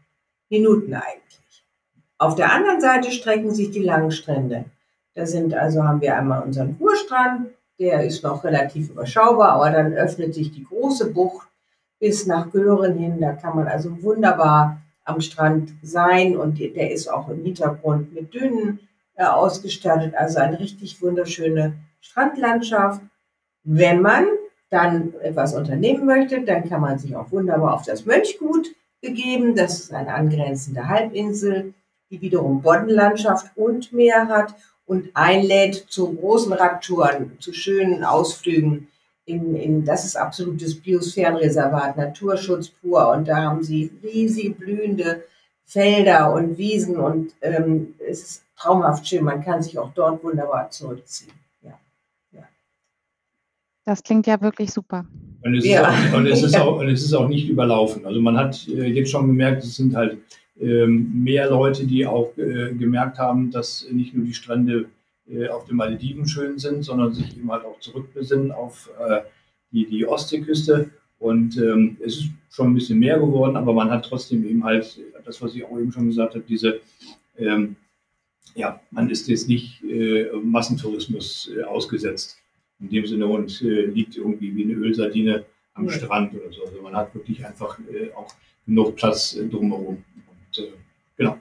Minuten 0.49 0.93
eigentlich. 0.93 1.65
Auf 2.17 2.35
der 2.35 2.51
anderen 2.51 2.81
Seite 2.81 3.11
strecken 3.11 3.53
sich 3.53 3.71
die 3.71 3.83
langen 3.83 4.11
Strände. 4.11 4.65
Da 5.15 5.25
sind 5.25 5.53
also 5.53 5.83
haben 5.83 6.01
wir 6.01 6.15
einmal 6.15 6.43
unseren 6.43 6.77
Ruhrstrand, 6.79 7.49
der 7.79 8.03
ist 8.03 8.23
noch 8.23 8.43
relativ 8.43 8.89
überschaubar, 8.89 9.53
aber 9.53 9.71
dann 9.71 9.93
öffnet 9.93 10.33
sich 10.33 10.51
die 10.51 10.65
große 10.65 11.11
Bucht 11.11 11.48
bis 11.99 12.25
nach 12.25 12.51
Göhren 12.51 12.97
hin. 12.97 13.19
Da 13.19 13.33
kann 13.33 13.55
man 13.55 13.67
also 13.67 14.01
wunderbar 14.01 14.81
am 15.03 15.21
Strand 15.21 15.73
sein 15.81 16.37
und 16.37 16.59
der 16.59 16.91
ist 16.91 17.11
auch 17.11 17.29
im 17.29 17.43
Hintergrund 17.43 18.13
mit 18.13 18.33
Dünen 18.33 18.79
äh, 19.15 19.25
ausgestattet. 19.25 20.15
Also 20.15 20.39
eine 20.39 20.59
richtig 20.59 21.01
wunderschöne 21.01 21.73
Strandlandschaft. 21.99 23.01
Wenn 23.63 24.01
man 24.01 24.25
dann 24.69 25.13
etwas 25.21 25.55
unternehmen 25.55 26.05
möchte, 26.05 26.41
dann 26.41 26.69
kann 26.69 26.81
man 26.81 26.99
sich 26.99 27.15
auch 27.15 27.31
wunderbar 27.31 27.73
auf 27.73 27.83
das 27.83 28.05
Mönchgut 28.05 28.67
begeben. 29.01 29.55
Das 29.55 29.79
ist 29.79 29.93
eine 29.93 30.13
angrenzende 30.13 30.87
Halbinsel, 30.87 31.73
die 32.09 32.21
wiederum 32.21 32.61
Boddenlandschaft 32.61 33.51
und 33.55 33.91
Meer 33.91 34.27
hat 34.27 34.55
und 34.85 35.09
einlädt 35.13 35.85
zu 35.89 36.13
großen 36.13 36.53
Radtouren, 36.53 37.37
zu 37.39 37.53
schönen 37.53 38.03
Ausflügen 38.03 38.87
in, 39.29 39.55
in, 39.55 39.85
das 39.85 40.05
ist 40.05 40.15
absolutes 40.15 40.75
Biosphärenreservat, 40.75 41.97
Naturschutz 41.97 42.69
pur. 42.69 43.11
Und 43.11 43.27
da 43.27 43.43
haben 43.43 43.63
sie 43.63 43.91
riesig 44.03 44.57
blühende 44.57 45.23
Felder 45.65 46.33
und 46.33 46.57
Wiesen 46.57 46.97
und 46.97 47.35
ähm, 47.41 47.93
es 47.99 48.23
ist 48.23 48.43
traumhaft 48.57 49.07
schön. 49.07 49.23
Man 49.23 49.43
kann 49.43 49.61
sich 49.61 49.77
auch 49.77 49.93
dort 49.93 50.23
wunderbar 50.23 50.71
zurückziehen. 50.71 51.31
Ja. 51.61 51.79
ja. 52.31 52.43
Das 53.85 54.01
klingt 54.01 54.25
ja 54.25 54.41
wirklich 54.41 54.71
super. 54.71 55.05
Und 55.43 55.55
es, 55.55 55.65
ja. 55.65 55.87
ist, 55.87 56.11
auch, 56.11 56.17
und 56.17 56.25
es, 56.25 56.43
ist, 56.43 56.57
auch, 56.57 56.79
und 56.79 56.89
es 56.89 57.03
ist 57.03 57.13
auch 57.13 57.27
nicht 57.27 57.47
überlaufen. 57.47 58.05
Also 58.05 58.19
man 58.19 58.35
hat 58.35 58.67
äh, 58.67 58.87
jetzt 58.87 59.11
schon 59.11 59.27
gemerkt, 59.27 59.63
es 59.63 59.75
sind 59.75 59.95
halt 59.95 60.17
ähm, 60.59 61.23
mehr 61.23 61.49
Leute, 61.49 61.85
die 61.85 62.05
auch 62.05 62.35
äh, 62.37 62.73
gemerkt 62.73 63.19
haben, 63.19 63.51
dass 63.51 63.85
nicht 63.91 64.15
nur 64.15 64.25
die 64.25 64.33
Strände 64.33 64.85
auf 65.51 65.65
den 65.65 65.75
Malediven 65.75 66.27
schön 66.27 66.57
sind, 66.57 66.83
sondern 66.83 67.13
sich 67.13 67.37
eben 67.37 67.51
halt 67.51 67.63
auch 67.65 67.79
zurückbesinnen 67.79 68.51
auf 68.51 68.89
äh, 68.99 69.21
die, 69.71 69.85
die 69.85 70.07
Ostseeküste. 70.07 70.89
Und 71.19 71.57
ähm, 71.57 71.97
es 72.03 72.17
ist 72.17 72.29
schon 72.49 72.71
ein 72.71 72.73
bisschen 72.73 72.99
mehr 72.99 73.19
geworden, 73.19 73.57
aber 73.57 73.73
man 73.73 73.91
hat 73.91 74.05
trotzdem 74.05 74.45
eben 74.45 74.63
halt 74.63 74.99
das, 75.25 75.41
was 75.41 75.53
ich 75.53 75.65
auch 75.65 75.77
eben 75.77 75.91
schon 75.91 76.07
gesagt 76.07 76.33
habe, 76.33 76.45
diese, 76.47 76.79
ähm, 77.37 77.75
ja, 78.55 78.79
man 78.91 79.09
ist 79.09 79.27
jetzt 79.27 79.47
nicht 79.47 79.83
äh, 79.83 80.31
Massentourismus 80.41 81.51
äh, 81.55 81.63
ausgesetzt 81.63 82.37
in 82.79 82.89
dem 82.89 83.05
Sinne 83.05 83.27
und 83.27 83.61
äh, 83.61 83.85
liegt 83.85 84.15
irgendwie 84.15 84.55
wie 84.55 84.63
eine 84.63 84.73
Ölsardine 84.73 85.45
am 85.73 85.85
ja. 85.85 85.91
Strand 85.91 86.33
oder 86.33 86.51
so. 86.51 86.65
Also 86.65 86.81
man 86.81 86.95
hat 86.95 87.13
wirklich 87.13 87.45
einfach 87.45 87.77
äh, 87.91 88.11
auch 88.13 88.33
genug 88.65 88.95
Platz 88.95 89.37
drumherum. 89.49 90.03
Und, 90.15 90.71
genau. 91.17 91.37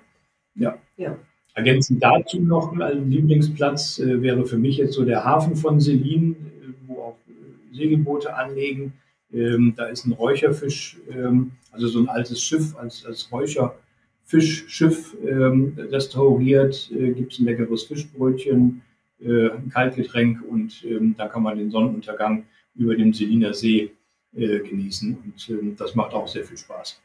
Ja. 0.57 0.77
ja. 0.97 1.17
Ergänzend 1.59 2.01
dazu 2.01 2.41
noch 2.41 2.73
ein 2.79 3.11
Lieblingsplatz 3.11 3.99
äh, 3.99 4.23
wäre 4.23 4.47
für 4.47 4.59
mich 4.59 4.77
jetzt 4.77 4.95
so 4.95 5.05
der 5.05 5.25
Hafen 5.25 5.57
von 5.57 5.81
Selin, 5.81 6.37
äh, 6.37 6.69
wo 6.87 7.01
auch 7.01 7.17
äh, 7.27 7.75
Segelboote 7.75 8.33
anlegen. 8.33 8.93
Ähm, 9.33 9.75
da 9.77 9.87
ist 9.87 10.07
ein 10.07 10.13
Räucherfisch, 10.13 10.99
ähm, 11.11 11.51
also 11.73 11.89
so 11.89 11.99
ein 11.99 12.09
altes 12.09 12.41
Schiff 12.41 12.77
als, 12.77 13.05
als 13.05 13.29
Räucherfischschiff 13.33 15.17
ähm, 15.27 15.77
restauriert. 15.77 16.93
Äh, 16.93 17.11
Gibt 17.11 17.33
es 17.33 17.41
ein 17.41 17.47
leckeres 17.47 17.83
Fischbrötchen, 17.83 18.83
äh, 19.21 19.51
ein 19.51 19.69
Kaltgetränk 19.69 20.41
und 20.49 20.85
ähm, 20.85 21.17
da 21.19 21.27
kann 21.27 21.43
man 21.43 21.59
den 21.59 21.73
Sonnenuntergang 21.73 22.45
über 22.77 22.95
dem 22.95 23.13
Seliner 23.13 23.53
See 23.53 23.91
genießen. 24.31 25.17
Und 25.25 25.49
ähm, 25.49 25.75
das 25.77 25.95
macht 25.95 26.13
auch 26.13 26.29
sehr 26.29 26.45
viel 26.45 26.59
Spaß. 26.59 27.01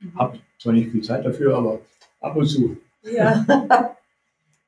Mhm. 0.00 0.14
Hab 0.14 0.38
zwar 0.60 0.74
nicht 0.74 0.90
viel 0.90 1.02
Zeit 1.02 1.24
dafür, 1.24 1.56
aber 1.56 1.80
ab 2.20 2.36
und 2.36 2.46
zu. 2.46 2.76
Ja. 3.02 3.44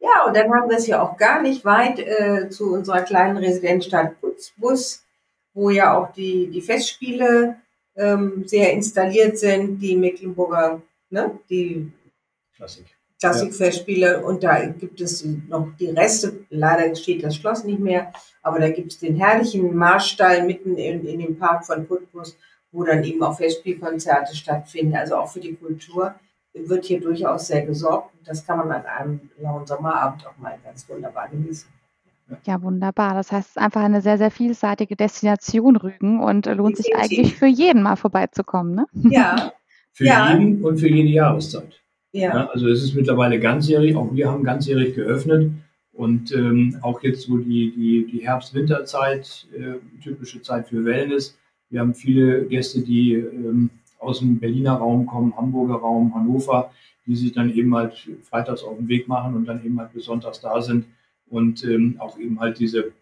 ja, 0.01 0.25
und 0.27 0.37
dann 0.37 0.53
haben 0.53 0.69
wir 0.69 0.77
es 0.77 0.87
ja 0.87 1.03
auch 1.03 1.17
gar 1.17 1.43
nicht 1.43 1.65
weit 1.65 1.99
äh, 1.99 2.49
zu 2.49 2.73
unserer 2.73 3.03
kleinen 3.03 3.37
Residenzstadt 3.37 4.21
Putzbus, 4.21 5.05
wo 5.53 5.71
ja 5.71 5.97
auch 5.97 6.13
die, 6.13 6.49
die 6.49 6.63
Festspiele 6.63 7.57
ähm, 7.97 8.47
sehr 8.47 8.73
installiert 8.73 9.39
sind, 9.39 9.79
die 9.81 9.97
Mecklenburger, 9.97 10.83
ne, 11.11 11.39
die 11.49 11.93
Klassik. 12.57 12.87
Klassikfestspiele 13.21 14.13
ja. 14.13 14.19
und 14.19 14.43
da 14.45 14.67
gibt 14.67 15.01
es 15.01 15.25
noch 15.25 15.69
die 15.79 15.89
Reste, 15.89 16.45
leider 16.51 16.95
steht 16.95 17.25
das 17.25 17.37
Schloss 17.37 17.65
nicht 17.65 17.79
mehr, 17.79 18.13
aber 18.43 18.59
da 18.59 18.69
gibt 18.69 18.93
es 18.93 18.99
den 18.99 19.17
herrlichen 19.17 19.75
Marstall 19.75 20.45
mitten 20.45 20.77
in, 20.77 21.07
in 21.07 21.21
dem 21.21 21.39
Park 21.39 21.65
von 21.65 21.87
Putbus, 21.87 22.37
wo 22.71 22.85
dann 22.85 23.03
eben 23.03 23.23
auch 23.23 23.39
Festspielkonzerte 23.39 24.37
stattfinden, 24.37 24.95
also 24.97 25.17
auch 25.17 25.33
für 25.33 25.41
die 25.41 25.55
Kultur 25.55 26.15
wird 26.55 26.85
hier 26.85 27.01
durchaus 27.01 27.49
sehr 27.49 27.67
gesorgt. 27.67 28.11
Das 28.25 28.47
kann 28.47 28.59
man 28.59 28.71
an 28.71 28.87
einem 28.87 29.21
lauen 29.39 29.67
Sommerabend 29.67 30.27
auch 30.27 30.39
mal 30.39 30.57
ganz 30.65 30.89
wunderbar 30.89 31.29
genießen. 31.29 31.69
Ja, 32.47 32.63
wunderbar. 32.63 33.15
Das 33.15 33.33
heißt, 33.33 33.51
es 33.51 33.57
ist 33.57 33.63
einfach 33.63 33.83
eine 33.83 34.01
sehr, 34.01 34.17
sehr 34.17 34.31
vielseitige 34.31 34.97
Destination 34.97 35.77
Rügen 35.77 36.21
und 36.21 36.47
lohnt 36.47 36.77
sich 36.77 36.97
eigentlich 36.97 37.35
für 37.35 37.47
jeden 37.47 37.83
mal 37.83 37.97
vorbeizukommen. 37.97 38.75
Ne? 38.75 38.87
Ja. 39.11 39.53
für 39.93 40.07
ja. 40.07 40.33
jeden 40.33 40.65
und 40.65 40.79
für 40.79 40.89
jede 40.89 41.11
Jahreszeit. 41.11 41.81
Ja. 42.13 42.35
ja. 42.35 42.51
Also 42.51 42.69
es 42.69 42.83
ist 42.83 42.95
mittlerweile 42.95 43.39
ganzjährig, 43.39 43.95
auch 43.97 44.15
wir 44.15 44.31
haben 44.31 44.43
ganzjährig 44.43 44.95
geöffnet 44.95 45.53
Und 45.93 46.33
ähm, 46.33 46.79
auch 46.81 47.03
jetzt 47.03 47.23
so 47.23 47.37
die, 47.39 47.73
die, 47.77 48.07
die 48.11 48.27
Herbst-Winterzeit, 48.27 49.47
äh, 49.53 50.03
typische 50.03 50.41
Zeit 50.41 50.69
für 50.69 50.85
Wellness. 50.85 51.37
Wir 51.71 51.81
haben 51.81 51.95
viele 51.95 52.47
Gäste, 52.47 52.81
die 52.81 53.15
ähm, 53.15 53.71
aus 54.05 54.21
dem 54.21 54.39
Berliner 54.39 54.75
Raum 54.75 55.07
kommen, 55.07 55.37
Hamburger 55.37 55.77
Raum, 55.77 56.15
Hannover, 56.15 56.73
die 57.07 57.17
sich 57.17 57.33
dann 57.33 57.53
eben 57.53 57.75
halt 57.75 58.09
freitags 58.23 58.63
auf 58.63 58.77
den 58.77 58.89
Weg 58.89 59.09
machen 59.09 59.35
und 59.35 59.47
dann 59.47 59.65
eben 59.65 59.79
halt 59.79 59.93
bis 59.93 60.05
sonntags 60.05 60.41
da 60.41 60.61
sind 60.63 60.87
und 61.29 61.65
ähm, 61.65 61.97
auch 61.99 62.19
eben 62.19 62.41
halt 62.41 62.59
diese 62.59 62.93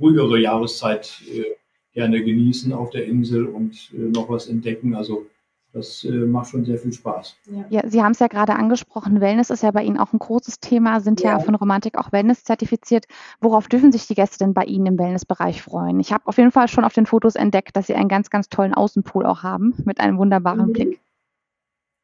ruhigere 0.00 0.38
Jahreszeit 0.38 1.22
äh, 1.32 1.44
gerne 1.92 2.22
genießen 2.22 2.72
auf 2.72 2.90
der 2.90 3.06
Insel 3.06 3.46
und 3.46 3.90
äh, 3.94 3.98
noch 3.98 4.28
was 4.28 4.48
entdecken. 4.48 4.94
Also 4.94 5.26
das 5.74 6.04
äh, 6.04 6.10
macht 6.10 6.50
schon 6.50 6.64
sehr 6.64 6.78
viel 6.78 6.92
Spaß. 6.92 7.36
Ja, 7.50 7.64
ja 7.68 7.88
Sie 7.88 8.02
haben 8.02 8.12
es 8.12 8.20
ja 8.20 8.28
gerade 8.28 8.54
angesprochen, 8.54 9.20
Wellness 9.20 9.50
ist 9.50 9.64
ja 9.64 9.72
bei 9.72 9.82
Ihnen 9.82 9.98
auch 9.98 10.12
ein 10.12 10.20
großes 10.20 10.60
Thema, 10.60 11.00
sind 11.00 11.20
ja, 11.20 11.32
ja 11.32 11.38
von 11.40 11.56
Romantik 11.56 11.98
auch 11.98 12.12
Wellness 12.12 12.44
zertifiziert. 12.44 13.06
Worauf 13.40 13.66
dürfen 13.66 13.90
sich 13.90 14.06
die 14.06 14.14
Gäste 14.14 14.38
denn 14.38 14.54
bei 14.54 14.64
Ihnen 14.64 14.86
im 14.86 14.98
Wellnessbereich 14.98 15.62
freuen? 15.62 15.98
Ich 15.98 16.12
habe 16.12 16.26
auf 16.26 16.38
jeden 16.38 16.52
Fall 16.52 16.68
schon 16.68 16.84
auf 16.84 16.92
den 16.92 17.06
Fotos 17.06 17.34
entdeckt, 17.34 17.76
dass 17.76 17.88
Sie 17.88 17.94
einen 17.94 18.08
ganz, 18.08 18.30
ganz 18.30 18.48
tollen 18.48 18.72
Außenpool 18.72 19.26
auch 19.26 19.42
haben 19.42 19.74
mit 19.84 19.98
einem 19.98 20.16
wunderbaren 20.16 20.68
mhm. 20.68 20.72
Blick. 20.72 21.00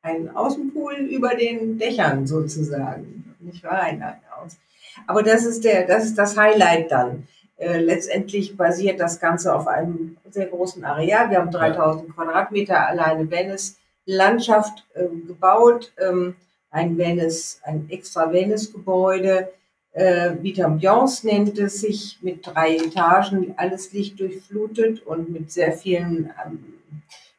Ein 0.02 0.34
Außenpool 0.34 0.94
über 0.94 1.36
den 1.36 1.78
Dächern 1.78 2.26
sozusagen, 2.26 3.36
nicht 3.38 3.62
wahr? 3.62 3.82
Ein 3.82 4.02
Aus. 4.02 4.58
Aber 5.06 5.22
das 5.22 5.44
ist 5.44 5.64
der, 5.64 5.86
das 5.86 6.06
ist 6.06 6.18
das 6.18 6.36
Highlight 6.36 6.90
dann. 6.90 7.28
Äh, 7.60 7.80
letztendlich 7.80 8.56
basiert 8.56 9.00
das 9.00 9.20
Ganze 9.20 9.54
auf 9.54 9.66
einem 9.66 10.16
sehr 10.30 10.46
großen 10.46 10.82
Areal. 10.82 11.28
Wir 11.28 11.38
haben 11.38 11.50
3000 11.50 12.16
Quadratmeter 12.16 12.88
alleine 12.88 13.30
Venice 13.30 13.76
Landschaft 14.06 14.86
äh, 14.94 15.04
gebaut, 15.26 15.92
ähm, 15.98 16.36
ein 16.70 16.96
Venice, 16.96 17.60
ein 17.62 17.86
extra 17.90 18.32
Venice 18.32 18.72
Gebäude. 18.72 19.50
Äh, 19.92 20.36
Vitambiance 20.40 21.26
nennt 21.26 21.58
es 21.58 21.82
sich 21.82 22.18
mit 22.22 22.46
drei 22.46 22.76
Etagen, 22.76 23.52
alles 23.58 23.92
Licht 23.92 24.18
durchflutet 24.20 25.06
und 25.06 25.30
mit 25.30 25.52
sehr 25.52 25.72
vielen 25.72 26.32
ähm, 26.42 26.64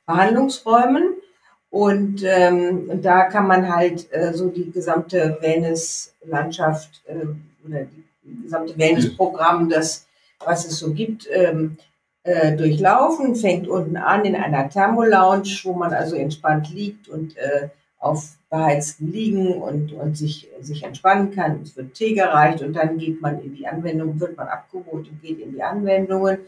Behandlungsräumen. 0.05 1.15
Und 1.71 2.21
ähm, 2.23 3.01
da 3.01 3.23
kann 3.23 3.47
man 3.47 3.73
halt 3.73 4.07
äh, 4.13 4.33
so 4.33 4.49
die 4.49 4.69
gesamte 4.69 5.39
Venice-Landschaft 5.41 7.01
äh, 7.07 7.25
oder 7.67 7.87
die 8.23 8.43
gesamte 8.43 8.77
Venice-Programm, 8.77 9.67
das 9.67 10.05
was 10.45 10.65
es 10.65 10.79
so 10.79 10.93
gibt, 10.93 11.27
ähm, 11.31 11.77
äh, 12.23 12.55
durchlaufen. 12.55 13.35
Fängt 13.35 13.67
unten 13.67 13.97
an 13.97 14.25
in 14.25 14.35
einer 14.35 14.69
Thermolounge, 14.69 15.49
wo 15.63 15.73
man 15.73 15.93
also 15.93 16.15
entspannt 16.15 16.73
liegt 16.73 17.07
und 17.07 17.37
äh, 17.37 17.69
auf 17.99 18.37
beheizten 18.49 19.11
Liegen 19.11 19.61
und, 19.61 19.93
und 19.93 20.17
sich, 20.17 20.49
sich 20.59 20.83
entspannen 20.83 21.31
kann. 21.31 21.61
Es 21.63 21.77
wird 21.77 21.93
Tee 21.93 22.13
gereicht 22.13 22.61
und 22.61 22.73
dann 22.73 22.97
geht 22.97 23.21
man 23.21 23.41
in 23.41 23.55
die 23.55 23.67
Anwendung, 23.67 24.19
wird 24.19 24.35
man 24.35 24.47
abgeholt 24.47 25.07
und 25.07 25.21
geht 25.21 25.39
in 25.39 25.53
die 25.53 25.63
Anwendungen. 25.63 26.39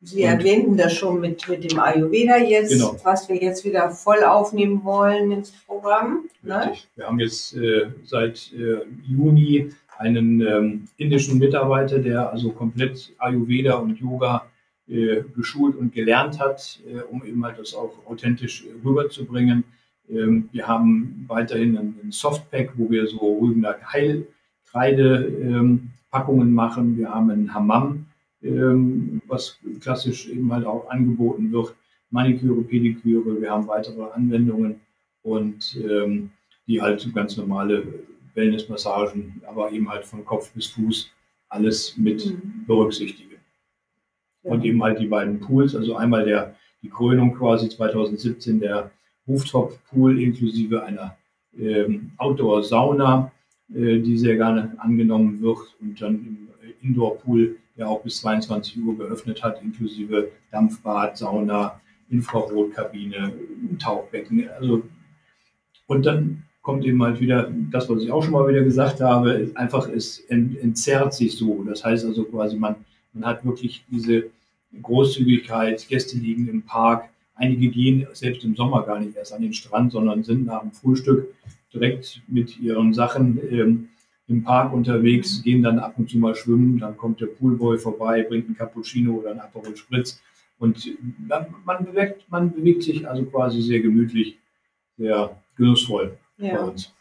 Sie 0.00 0.24
und 0.24 0.28
erwähnten 0.28 0.76
das 0.76 0.92
schon 0.92 1.20
mit, 1.20 1.48
mit 1.48 1.70
dem 1.70 1.78
Ayurveda 1.78 2.38
jetzt, 2.38 2.72
genau. 2.72 2.96
was 3.02 3.28
wir 3.28 3.36
jetzt 3.36 3.64
wieder 3.64 3.90
voll 3.90 4.24
aufnehmen 4.24 4.84
wollen 4.84 5.32
ins 5.32 5.52
Programm. 5.52 6.28
Ne? 6.42 6.72
Wir 6.96 7.06
haben 7.06 7.18
jetzt 7.20 7.54
äh, 7.56 7.90
seit 8.04 8.52
äh, 8.52 8.80
Juni 9.06 9.72
einen 9.98 10.40
ähm, 10.40 10.84
indischen 10.96 11.38
Mitarbeiter, 11.38 11.98
der 11.98 12.30
also 12.30 12.50
komplett 12.50 13.12
Ayurveda 13.18 13.74
und 13.74 13.98
Yoga 13.98 14.46
äh, 14.88 15.22
geschult 15.34 15.74
und 15.76 15.92
gelernt 15.92 16.38
hat, 16.38 16.78
äh, 16.86 17.00
um 17.02 17.24
eben 17.24 17.44
halt 17.44 17.58
das 17.58 17.74
auch 17.74 17.92
authentisch 18.06 18.64
rüberzubringen. 18.84 19.64
Ähm, 20.08 20.48
wir 20.52 20.68
haben 20.68 21.24
weiterhin 21.26 21.76
einen 21.76 22.12
Softpack, 22.12 22.72
wo 22.76 22.88
wir 22.90 23.06
so 23.06 23.38
Rügener 23.38 23.76
Heilkreide-Packungen 23.92 26.48
ähm, 26.48 26.54
machen. 26.54 26.96
Wir 26.96 27.12
haben 27.12 27.30
einen 27.30 27.52
Hammam, 27.52 28.06
ähm, 28.42 29.20
was 29.26 29.58
klassisch 29.80 30.28
eben 30.28 30.52
halt 30.52 30.64
auch 30.66 30.88
angeboten 30.90 31.50
wird. 31.52 31.74
Maniküre, 32.10 32.62
Pediküre, 32.62 33.40
wir 33.40 33.50
haben 33.50 33.66
weitere 33.66 34.04
Anwendungen 34.14 34.80
und 35.22 35.76
ähm, 35.82 36.30
die 36.68 36.80
halt 36.80 37.12
ganz 37.14 37.36
normale 37.36 37.82
Wellnessmassagen, 38.36 39.42
aber 39.46 39.72
eben 39.72 39.88
halt 39.88 40.04
von 40.04 40.24
Kopf 40.24 40.52
bis 40.52 40.66
Fuß 40.68 41.10
alles 41.48 41.96
mit 41.96 42.26
mhm. 42.26 42.64
berücksichtigen. 42.66 43.36
Ja. 44.42 44.52
Und 44.52 44.64
eben 44.64 44.82
halt 44.82 45.00
die 45.00 45.06
beiden 45.06 45.40
Pools, 45.40 45.74
also 45.74 45.96
einmal 45.96 46.24
der, 46.24 46.54
die 46.82 46.88
Krönung 46.88 47.34
quasi 47.34 47.68
2017, 47.68 48.60
der 48.60 48.90
Rooftop-Pool 49.26 50.20
inklusive 50.20 50.84
einer 50.84 51.16
ähm, 51.58 52.12
Outdoor-Sauna, 52.18 53.32
äh, 53.74 53.98
die 53.98 54.18
sehr 54.18 54.36
gerne 54.36 54.74
angenommen 54.78 55.40
wird 55.40 55.58
und 55.80 56.00
dann 56.00 56.14
im 56.14 56.48
Indoor-Pool, 56.82 57.56
der 57.76 57.88
auch 57.88 58.02
bis 58.02 58.18
22 58.18 58.78
Uhr 58.84 58.96
geöffnet 58.96 59.42
hat, 59.42 59.62
inklusive 59.62 60.30
Dampfbad, 60.50 61.16
Sauna, 61.16 61.80
Infrarotkabine, 62.08 63.32
Tauchbecken. 63.78 64.48
Also, 64.50 64.82
und 65.88 66.06
dann 66.06 66.45
kommt 66.66 66.84
eben 66.84 67.00
halt 67.00 67.20
wieder 67.20 67.48
das, 67.70 67.88
was 67.88 68.02
ich 68.02 68.10
auch 68.10 68.24
schon 68.24 68.32
mal 68.32 68.48
wieder 68.48 68.64
gesagt 68.64 69.00
habe, 69.00 69.52
einfach 69.54 69.88
es 69.88 70.18
entzerrt 70.28 71.14
sich 71.14 71.36
so. 71.36 71.62
Das 71.62 71.84
heißt 71.84 72.04
also 72.04 72.24
quasi, 72.24 72.56
man, 72.56 72.74
man 73.12 73.24
hat 73.24 73.44
wirklich 73.44 73.84
diese 73.88 74.24
Großzügigkeit, 74.82 75.86
Gäste 75.86 76.18
liegen 76.18 76.48
im 76.48 76.62
Park. 76.62 77.08
Einige 77.36 77.68
gehen 77.68 78.08
selbst 78.14 78.42
im 78.42 78.56
Sommer 78.56 78.82
gar 78.82 78.98
nicht 78.98 79.14
erst 79.14 79.32
an 79.32 79.42
den 79.42 79.52
Strand, 79.52 79.92
sondern 79.92 80.24
sind 80.24 80.46
nach 80.46 80.62
dem 80.62 80.72
Frühstück 80.72 81.32
direkt 81.72 82.20
mit 82.26 82.58
ihren 82.58 82.92
Sachen 82.92 83.38
ähm, 83.48 83.88
im 84.26 84.42
Park 84.42 84.72
unterwegs, 84.72 85.44
gehen 85.44 85.62
dann 85.62 85.78
ab 85.78 85.94
und 85.98 86.10
zu 86.10 86.18
mal 86.18 86.34
schwimmen, 86.34 86.80
dann 86.80 86.96
kommt 86.96 87.20
der 87.20 87.26
Poolboy 87.26 87.78
vorbei, 87.78 88.24
bringt 88.24 88.46
einen 88.46 88.56
Cappuccino 88.56 89.12
oder 89.14 89.30
einen 89.30 89.40
Aperol 89.40 89.76
Spritz 89.76 90.20
und 90.58 90.90
man, 91.28 91.46
man, 91.64 91.84
bewegt, 91.84 92.24
man 92.28 92.52
bewegt 92.52 92.82
sich 92.82 93.08
also 93.08 93.24
quasi 93.26 93.62
sehr 93.62 93.78
gemütlich, 93.78 94.36
sehr 94.98 95.40
genussvoll 95.56 96.18
ja. 96.38 96.60
uns. 96.60 96.92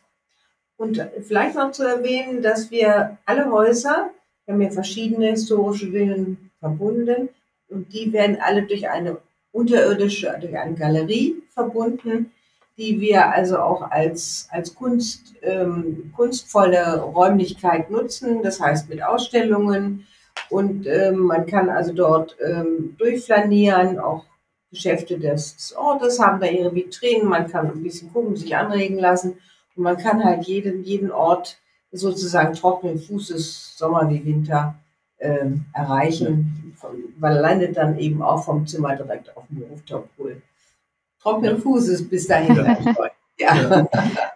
Und 0.78 1.02
vielleicht 1.21 1.56
noch 1.56 1.71
zu 1.71 1.84
erwähnen, 1.84 2.41
dass 2.41 2.69
wir 2.69 3.17
alle 3.26 3.50
Häuser, 3.50 4.12
wir 4.45 4.54
haben 4.54 4.62
ja 4.62 4.71
verschiedene 4.71 5.28
historische 5.28 5.91
Villen 5.91 6.52
verbunden 6.60 7.30
und 7.69 7.93
die 7.93 8.12
werden 8.12 8.38
alle 8.41 8.63
durch 8.63 8.89
eine 8.89 9.17
unterirdische, 9.52 10.36
durch 10.39 10.58
eine 10.58 10.76
Galerie 10.76 11.41
verbunden, 11.50 12.32
die 12.78 13.00
wir 13.00 13.32
also 13.32 13.58
auch 13.60 13.89
als, 13.89 14.50
als 14.52 14.76
Kunst, 14.76 15.34
ähm, 15.41 16.12
kunstvolle 16.15 17.00
Räumlichkeit 17.00 17.89
nutzen, 17.89 18.43
das 18.43 18.60
heißt 18.60 18.89
mit 18.89 19.02
Ausstellungen. 19.02 20.06
Und 20.50 20.86
ähm, 20.86 21.19
man 21.19 21.45
kann 21.45 21.69
also 21.69 21.93
dort 21.93 22.36
ähm, 22.45 22.95
durchflanieren, 22.98 23.98
auch 23.98 24.26
Geschäfte 24.76 25.18
des 25.18 25.74
Ortes 25.76 26.20
haben 26.20 26.40
da 26.40 26.48
ihre 26.48 26.74
Vitrinen, 26.74 27.28
man 27.28 27.48
kann 27.48 27.72
ein 27.72 27.82
bisschen 27.82 28.14
gucken, 28.14 28.36
sich 28.36 28.56
anregen 28.56 29.00
lassen 29.00 29.38
und 29.76 29.84
man 29.84 29.98
kann 29.98 30.24
halt 30.24 30.44
jeden, 30.46 30.84
jeden 30.84 31.12
Ort 31.12 31.58
sozusagen 31.92 32.54
trockenen 32.54 33.00
Fußes, 33.00 33.78
Sommer 33.78 34.10
wie 34.10 34.24
Winter, 34.26 34.76
äh, 35.18 35.48
erreichen, 35.74 36.76
ja. 36.82 36.90
weil 37.20 37.38
landet 37.40 37.78
dann 37.78 37.98
eben 37.98 38.22
auch 38.22 38.44
vom 38.44 38.68
Zimmer 38.68 38.96
direkt 38.96 39.36
auf 39.36 39.46
dem 39.50 39.64
Rooftop-Pool. 39.64 40.42
Trockenen 41.22 41.58
Fußes 41.58 42.08
bis 42.08 42.28
dahin. 42.28 42.56
Ja. 43.38 43.88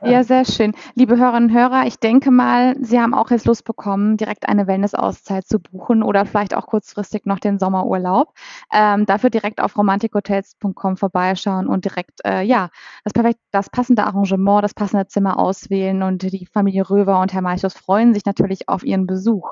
Ja. 0.03 0.23
sehr 0.23 0.45
schön. 0.45 0.73
Liebe 0.95 1.17
Hörerinnen 1.17 1.49
und 1.49 1.55
Hörer, 1.55 1.85
ich 1.85 1.99
denke 1.99 2.31
mal, 2.31 2.75
Sie 2.81 2.99
haben 2.99 3.13
auch 3.13 3.31
jetzt 3.31 3.45
Lust 3.45 3.63
bekommen, 3.63 4.17
direkt 4.17 4.47
eine 4.47 4.67
Wellness-Auszeit 4.67 5.47
zu 5.47 5.59
buchen 5.59 6.03
oder 6.03 6.25
vielleicht 6.25 6.53
auch 6.53 6.67
kurzfristig 6.67 7.25
noch 7.25 7.39
den 7.39 7.59
Sommerurlaub. 7.59 8.33
Ähm, 8.71 9.05
dafür 9.05 9.29
direkt 9.29 9.61
auf 9.61 9.77
romantikhotels.com 9.77 10.97
vorbeischauen 10.97 11.67
und 11.67 11.85
direkt, 11.85 12.19
äh, 12.25 12.41
ja, 12.41 12.69
das, 13.03 13.13
perfekt, 13.13 13.39
das 13.51 13.69
passende 13.69 14.03
Arrangement, 14.03 14.63
das 14.63 14.73
passende 14.73 15.07
Zimmer 15.07 15.39
auswählen 15.39 16.03
und 16.03 16.21
die 16.21 16.45
Familie 16.45 16.89
Röver 16.89 17.21
und 17.21 17.33
Herr 17.33 17.41
Meichus 17.41 17.73
freuen 17.73 18.13
sich 18.13 18.25
natürlich 18.25 18.67
auf 18.69 18.83
Ihren 18.83 19.07
Besuch. 19.07 19.51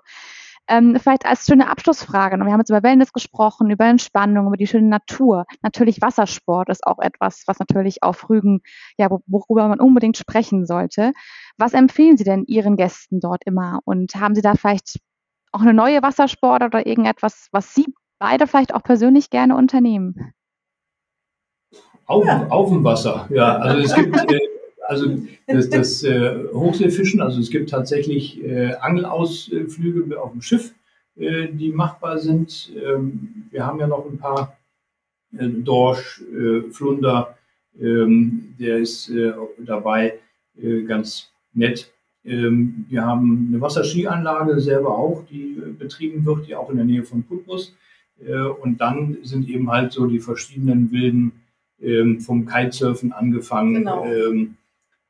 Ähm, 0.70 0.98
vielleicht 1.00 1.26
als 1.26 1.46
schöne 1.46 1.70
Abschlussfrage. 1.70 2.38
Wir 2.38 2.52
haben 2.52 2.60
jetzt 2.60 2.70
über 2.70 2.84
Wellness 2.84 3.14
gesprochen, 3.14 3.70
über 3.70 3.86
Entspannung, 3.86 4.48
über 4.48 4.58
die 4.58 4.68
schöne 4.68 4.88
Natur. 4.88 5.46
Natürlich 5.62 6.02
Wassersport 6.02 6.70
ist 6.70 6.86
auch 6.86 7.00
etwas, 7.00 7.44
was 7.48 7.60
natürlich 7.60 8.04
auf 8.04 8.30
Rügen, 8.30 8.62
ja, 8.98 9.10
worüber 9.28 9.68
man 9.68 9.80
unbedingt 9.80 10.18
sprechen 10.18 10.66
sollte. 10.66 11.14
Was 11.58 11.74
empfehlen 11.74 12.18
Sie 12.18 12.26
denn 12.26 12.44
Ihren 12.46 12.76
Gästen 12.76 13.22
dort 13.22 13.44
immer? 13.46 13.80
Und 13.86 14.16
haben 14.16 14.36
Sie 14.36 14.42
da 14.42 14.56
vielleicht 14.56 15.00
auch 15.54 15.62
eine 15.62 15.74
neue 15.74 16.02
Wassersport 16.02 16.62
oder 16.64 16.86
irgendetwas, 16.86 17.48
was 17.52 17.74
Sie 17.74 17.86
beide 18.20 18.46
vielleicht 18.46 18.74
auch 18.74 18.84
persönlich 18.84 19.30
gerne 19.30 19.56
unternehmen? 19.56 20.34
Auf, 22.06 22.26
auf 22.50 22.70
dem 22.70 22.84
Wasser, 22.84 23.28
ja. 23.30 23.58
Also 23.58 23.84
es 23.84 23.96
gibt 23.96 24.16
äh, 24.32 24.40
also 24.88 25.18
das, 25.48 25.70
das 25.70 26.04
äh, 26.04 26.46
Hochseefischen, 26.54 27.22
also 27.22 27.40
es 27.40 27.50
gibt 27.50 27.70
tatsächlich 27.70 28.44
äh, 28.44 28.74
Angelausflüge 28.76 30.22
auf 30.22 30.32
dem 30.32 30.42
Schiff, 30.42 30.74
äh, 31.18 31.48
die 31.48 31.72
machbar 31.72 32.18
sind. 32.20 32.72
Ähm, 32.76 33.48
wir 33.52 33.66
haben 33.66 33.80
ja 33.80 33.88
noch 33.88 34.06
ein 34.10 34.18
paar 34.18 34.58
äh, 35.38 35.48
Dorsch, 35.48 36.22
äh, 36.22 36.70
Flunder, 36.72 37.38
ähm, 37.80 38.56
der 38.60 38.78
ist 38.78 39.10
äh, 39.10 39.34
dabei, 39.60 40.20
ganz 40.88 41.30
nett. 41.54 41.94
Ähm, 42.26 42.88
wir 42.90 43.06
haben 43.06 43.50
eine 43.50 43.62
Wasserskianlage 43.62 44.60
selber 44.60 44.98
auch, 44.98 45.24
die 45.30 45.62
betrieben 45.78 46.26
wird, 46.26 46.48
die 46.48 46.56
auch 46.56 46.72
in 46.72 46.78
der 46.78 46.86
Nähe 46.86 47.04
von 47.04 47.22
Putbus. 47.22 47.76
Und 48.64 48.82
dann 48.82 49.20
sind 49.22 49.48
eben 49.48 49.70
halt 49.70 49.92
so 49.92 50.08
die 50.08 50.20
verschiedenen 50.20 50.92
wilden 50.92 51.34
ähm, 51.80 52.20
vom 52.20 52.48
Kitesurfen 52.48 53.12
angefangen. 53.12 53.76
Genau. 53.76 54.04
Ähm, 54.06 54.56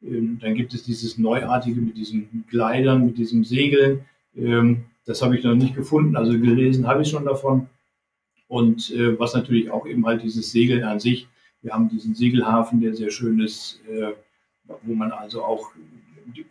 dann 0.02 0.56
gibt 0.56 0.74
es 0.74 0.84
dieses 0.84 1.18
Neuartige 1.18 1.82
mit 1.82 1.98
diesen 1.98 2.46
Gleitern, 2.50 3.06
mit 3.06 3.18
diesem 3.18 3.44
Segeln. 3.44 4.06
Ähm, 4.36 4.86
das 5.06 5.22
habe 5.22 5.38
ich 5.38 5.44
noch 5.44 5.56
nicht 5.56 5.76
gefunden, 5.76 6.16
also 6.16 6.34
gelesen 6.34 6.88
habe 6.88 7.02
ich 7.02 7.10
schon 7.10 7.26
davon. 7.26 7.68
Und 8.48 8.92
äh, 8.92 9.20
was 9.20 9.34
natürlich 9.34 9.72
auch 9.72 9.88
eben 9.88 10.06
halt 10.06 10.24
dieses 10.24 10.52
Segeln 10.52 10.84
an 10.84 11.00
sich. 11.00 11.28
Wir 11.62 11.74
haben 11.74 11.90
diesen 11.90 12.14
Segelhafen, 12.14 12.80
der 12.80 12.94
sehr 12.94 13.10
schön 13.10 13.40
ist, 13.40 13.82
äh, 13.90 14.12
wo 14.84 14.94
man 14.94 15.12
also 15.12 15.44
auch 15.44 15.72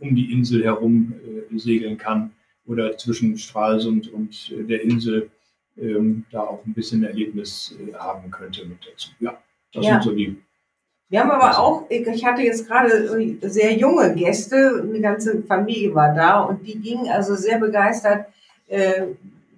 um 0.00 0.14
die 0.14 0.32
Insel 0.32 0.64
herum 0.64 1.14
äh, 1.52 1.59
segeln 1.59 1.96
kann 1.96 2.32
oder 2.66 2.98
zwischen 2.98 3.38
Stralsund 3.38 4.09
und 4.09 4.52
der 4.68 4.82
Insel 4.82 5.30
ähm, 5.78 6.24
da 6.30 6.40
auch 6.40 6.64
ein 6.66 6.74
bisschen 6.74 7.04
Erlebnis 7.04 7.76
haben 7.96 8.30
könnte 8.30 8.66
mit 8.66 8.78
dazu. 8.90 9.11
Ja, 9.20 9.40
das 9.72 9.87
ja. 9.87 9.92
sind 9.92 10.02
so 10.02 10.16
die. 10.16 10.37
Wir 11.09 11.21
haben 11.21 11.31
aber 11.31 11.59
auch, 11.59 11.85
ich 11.88 12.25
hatte 12.25 12.42
jetzt 12.42 12.66
gerade 12.66 13.38
sehr 13.42 13.73
junge 13.75 14.14
Gäste, 14.14 14.83
eine 14.83 15.01
ganze 15.01 15.42
Familie 15.42 15.95
war 15.95 16.12
da 16.14 16.40
und 16.40 16.66
die 16.66 16.79
gingen 16.79 17.09
also 17.09 17.37
sehr 17.37 17.59
begeistert 17.59 18.27
äh, 18.69 19.03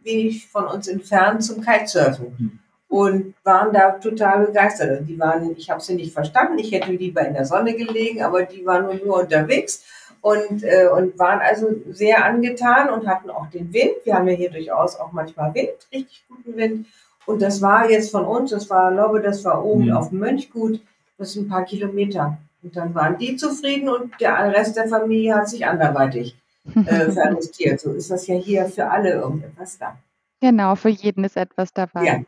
wenig 0.02 0.46
von 0.48 0.66
uns 0.66 0.88
entfernt 0.88 1.44
zum 1.44 1.62
Kitesurfen. 1.62 2.36
Mhm. 2.38 2.58
Und 2.90 3.34
waren 3.44 3.74
da 3.74 3.90
total 3.92 4.46
begeistert. 4.46 5.06
Die 5.06 5.18
waren, 5.18 5.54
ich 5.58 5.68
habe 5.68 5.80
sie 5.82 5.94
nicht 5.94 6.14
verstanden, 6.14 6.58
ich 6.58 6.72
hätte 6.72 6.90
lieber 6.90 7.20
in 7.20 7.34
der 7.34 7.44
Sonne 7.44 7.74
gelegen, 7.74 8.22
aber 8.22 8.44
die 8.44 8.64
waren 8.64 8.84
nur, 8.84 8.94
nur 8.94 9.20
unterwegs 9.20 9.84
und, 10.22 10.64
äh, 10.64 10.88
und 10.88 11.18
waren 11.18 11.40
also 11.40 11.68
sehr 11.90 12.24
angetan 12.24 12.88
und 12.88 13.06
hatten 13.06 13.28
auch 13.28 13.50
den 13.50 13.72
Wind. 13.74 13.92
Wir 14.04 14.14
haben 14.14 14.26
ja 14.26 14.34
hier 14.34 14.50
durchaus 14.50 14.96
auch 14.96 15.12
manchmal 15.12 15.54
Wind, 15.54 15.74
richtig 15.92 16.24
guten 16.28 16.56
Wind. 16.56 16.86
Und 17.26 17.42
das 17.42 17.60
war 17.60 17.90
jetzt 17.90 18.10
von 18.10 18.24
uns, 18.24 18.52
das 18.52 18.70
war, 18.70 18.90
glaube 18.90 19.20
das 19.20 19.44
war 19.44 19.62
oben 19.62 19.86
mhm. 19.86 19.92
auf 19.92 20.08
dem 20.08 20.20
Mönchgut, 20.20 20.80
das 21.18 21.32
sind 21.32 21.46
ein 21.46 21.48
paar 21.48 21.64
Kilometer. 21.64 22.38
Und 22.62 22.76
dann 22.76 22.94
waren 22.94 23.18
die 23.18 23.36
zufrieden 23.36 23.88
und 23.88 24.12
der 24.20 24.52
Rest 24.52 24.76
der 24.76 24.88
Familie 24.88 25.34
hat 25.34 25.48
sich 25.48 25.66
anderweitig 25.66 26.36
äh, 26.74 27.10
verjustiert. 27.10 27.80
So 27.80 27.92
ist 27.92 28.10
das 28.10 28.26
ja 28.26 28.34
hier 28.34 28.66
für 28.66 28.90
alle 28.90 29.12
irgendetwas 29.12 29.78
da. 29.78 29.96
Genau, 30.40 30.76
für 30.76 30.88
jeden 30.88 31.24
ist 31.24 31.36
etwas 31.36 31.72
dabei. 31.72 32.04
Ja. 32.04 32.20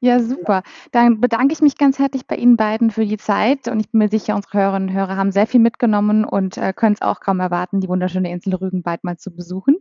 ja, 0.00 0.20
super. 0.20 0.62
Dann 0.92 1.20
bedanke 1.20 1.54
ich 1.54 1.62
mich 1.62 1.78
ganz 1.78 1.98
herzlich 1.98 2.26
bei 2.26 2.36
Ihnen 2.36 2.58
beiden 2.58 2.90
für 2.90 3.06
die 3.06 3.16
Zeit 3.16 3.68
und 3.68 3.80
ich 3.80 3.90
bin 3.90 4.00
mir 4.00 4.10
sicher, 4.10 4.36
unsere 4.36 4.58
Hörerinnen 4.58 4.90
und 4.90 4.94
Hörer 4.94 5.16
haben 5.16 5.32
sehr 5.32 5.46
viel 5.46 5.60
mitgenommen 5.60 6.26
und 6.26 6.58
äh, 6.58 6.74
können 6.74 6.94
es 6.94 7.00
auch 7.00 7.20
kaum 7.20 7.40
erwarten, 7.40 7.80
die 7.80 7.88
wunderschöne 7.88 8.30
Insel 8.30 8.54
Rügen 8.54 8.82
bald 8.82 9.02
mal 9.02 9.16
zu 9.16 9.30
besuchen. 9.34 9.78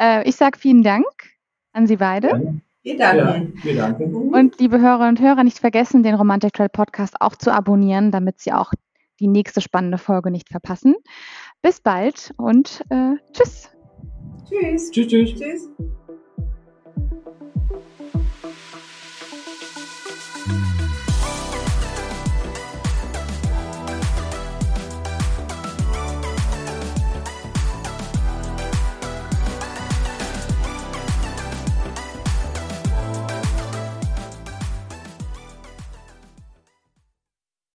Äh, 0.00 0.26
ich 0.26 0.36
sage 0.36 0.58
vielen 0.58 0.82
Dank 0.82 1.06
an 1.72 1.86
Sie 1.86 1.96
beide. 1.96 2.28
Ja. 2.28 2.54
Wir 2.88 2.96
danken. 2.96 3.54
Ja, 3.58 3.64
wir 3.64 3.76
danken. 3.76 4.14
Und 4.14 4.58
liebe 4.60 4.80
Hörerinnen 4.80 5.16
und 5.16 5.20
Hörer, 5.20 5.44
nicht 5.44 5.58
vergessen, 5.58 6.02
den 6.02 6.14
Romantic 6.14 6.54
Trail 6.54 6.70
Podcast 6.70 7.20
auch 7.20 7.36
zu 7.36 7.52
abonnieren, 7.52 8.10
damit 8.10 8.40
Sie 8.40 8.52
auch 8.52 8.72
die 9.20 9.28
nächste 9.28 9.60
spannende 9.60 9.98
Folge 9.98 10.30
nicht 10.30 10.48
verpassen. 10.48 10.94
Bis 11.60 11.80
bald 11.80 12.32
und 12.38 12.82
äh, 12.88 13.16
tschüss. 13.32 13.68
Tschüss. 14.48 14.90
Tschüss, 14.90 15.08
tschüss. 15.08 15.34
Tschüss. 15.34 15.68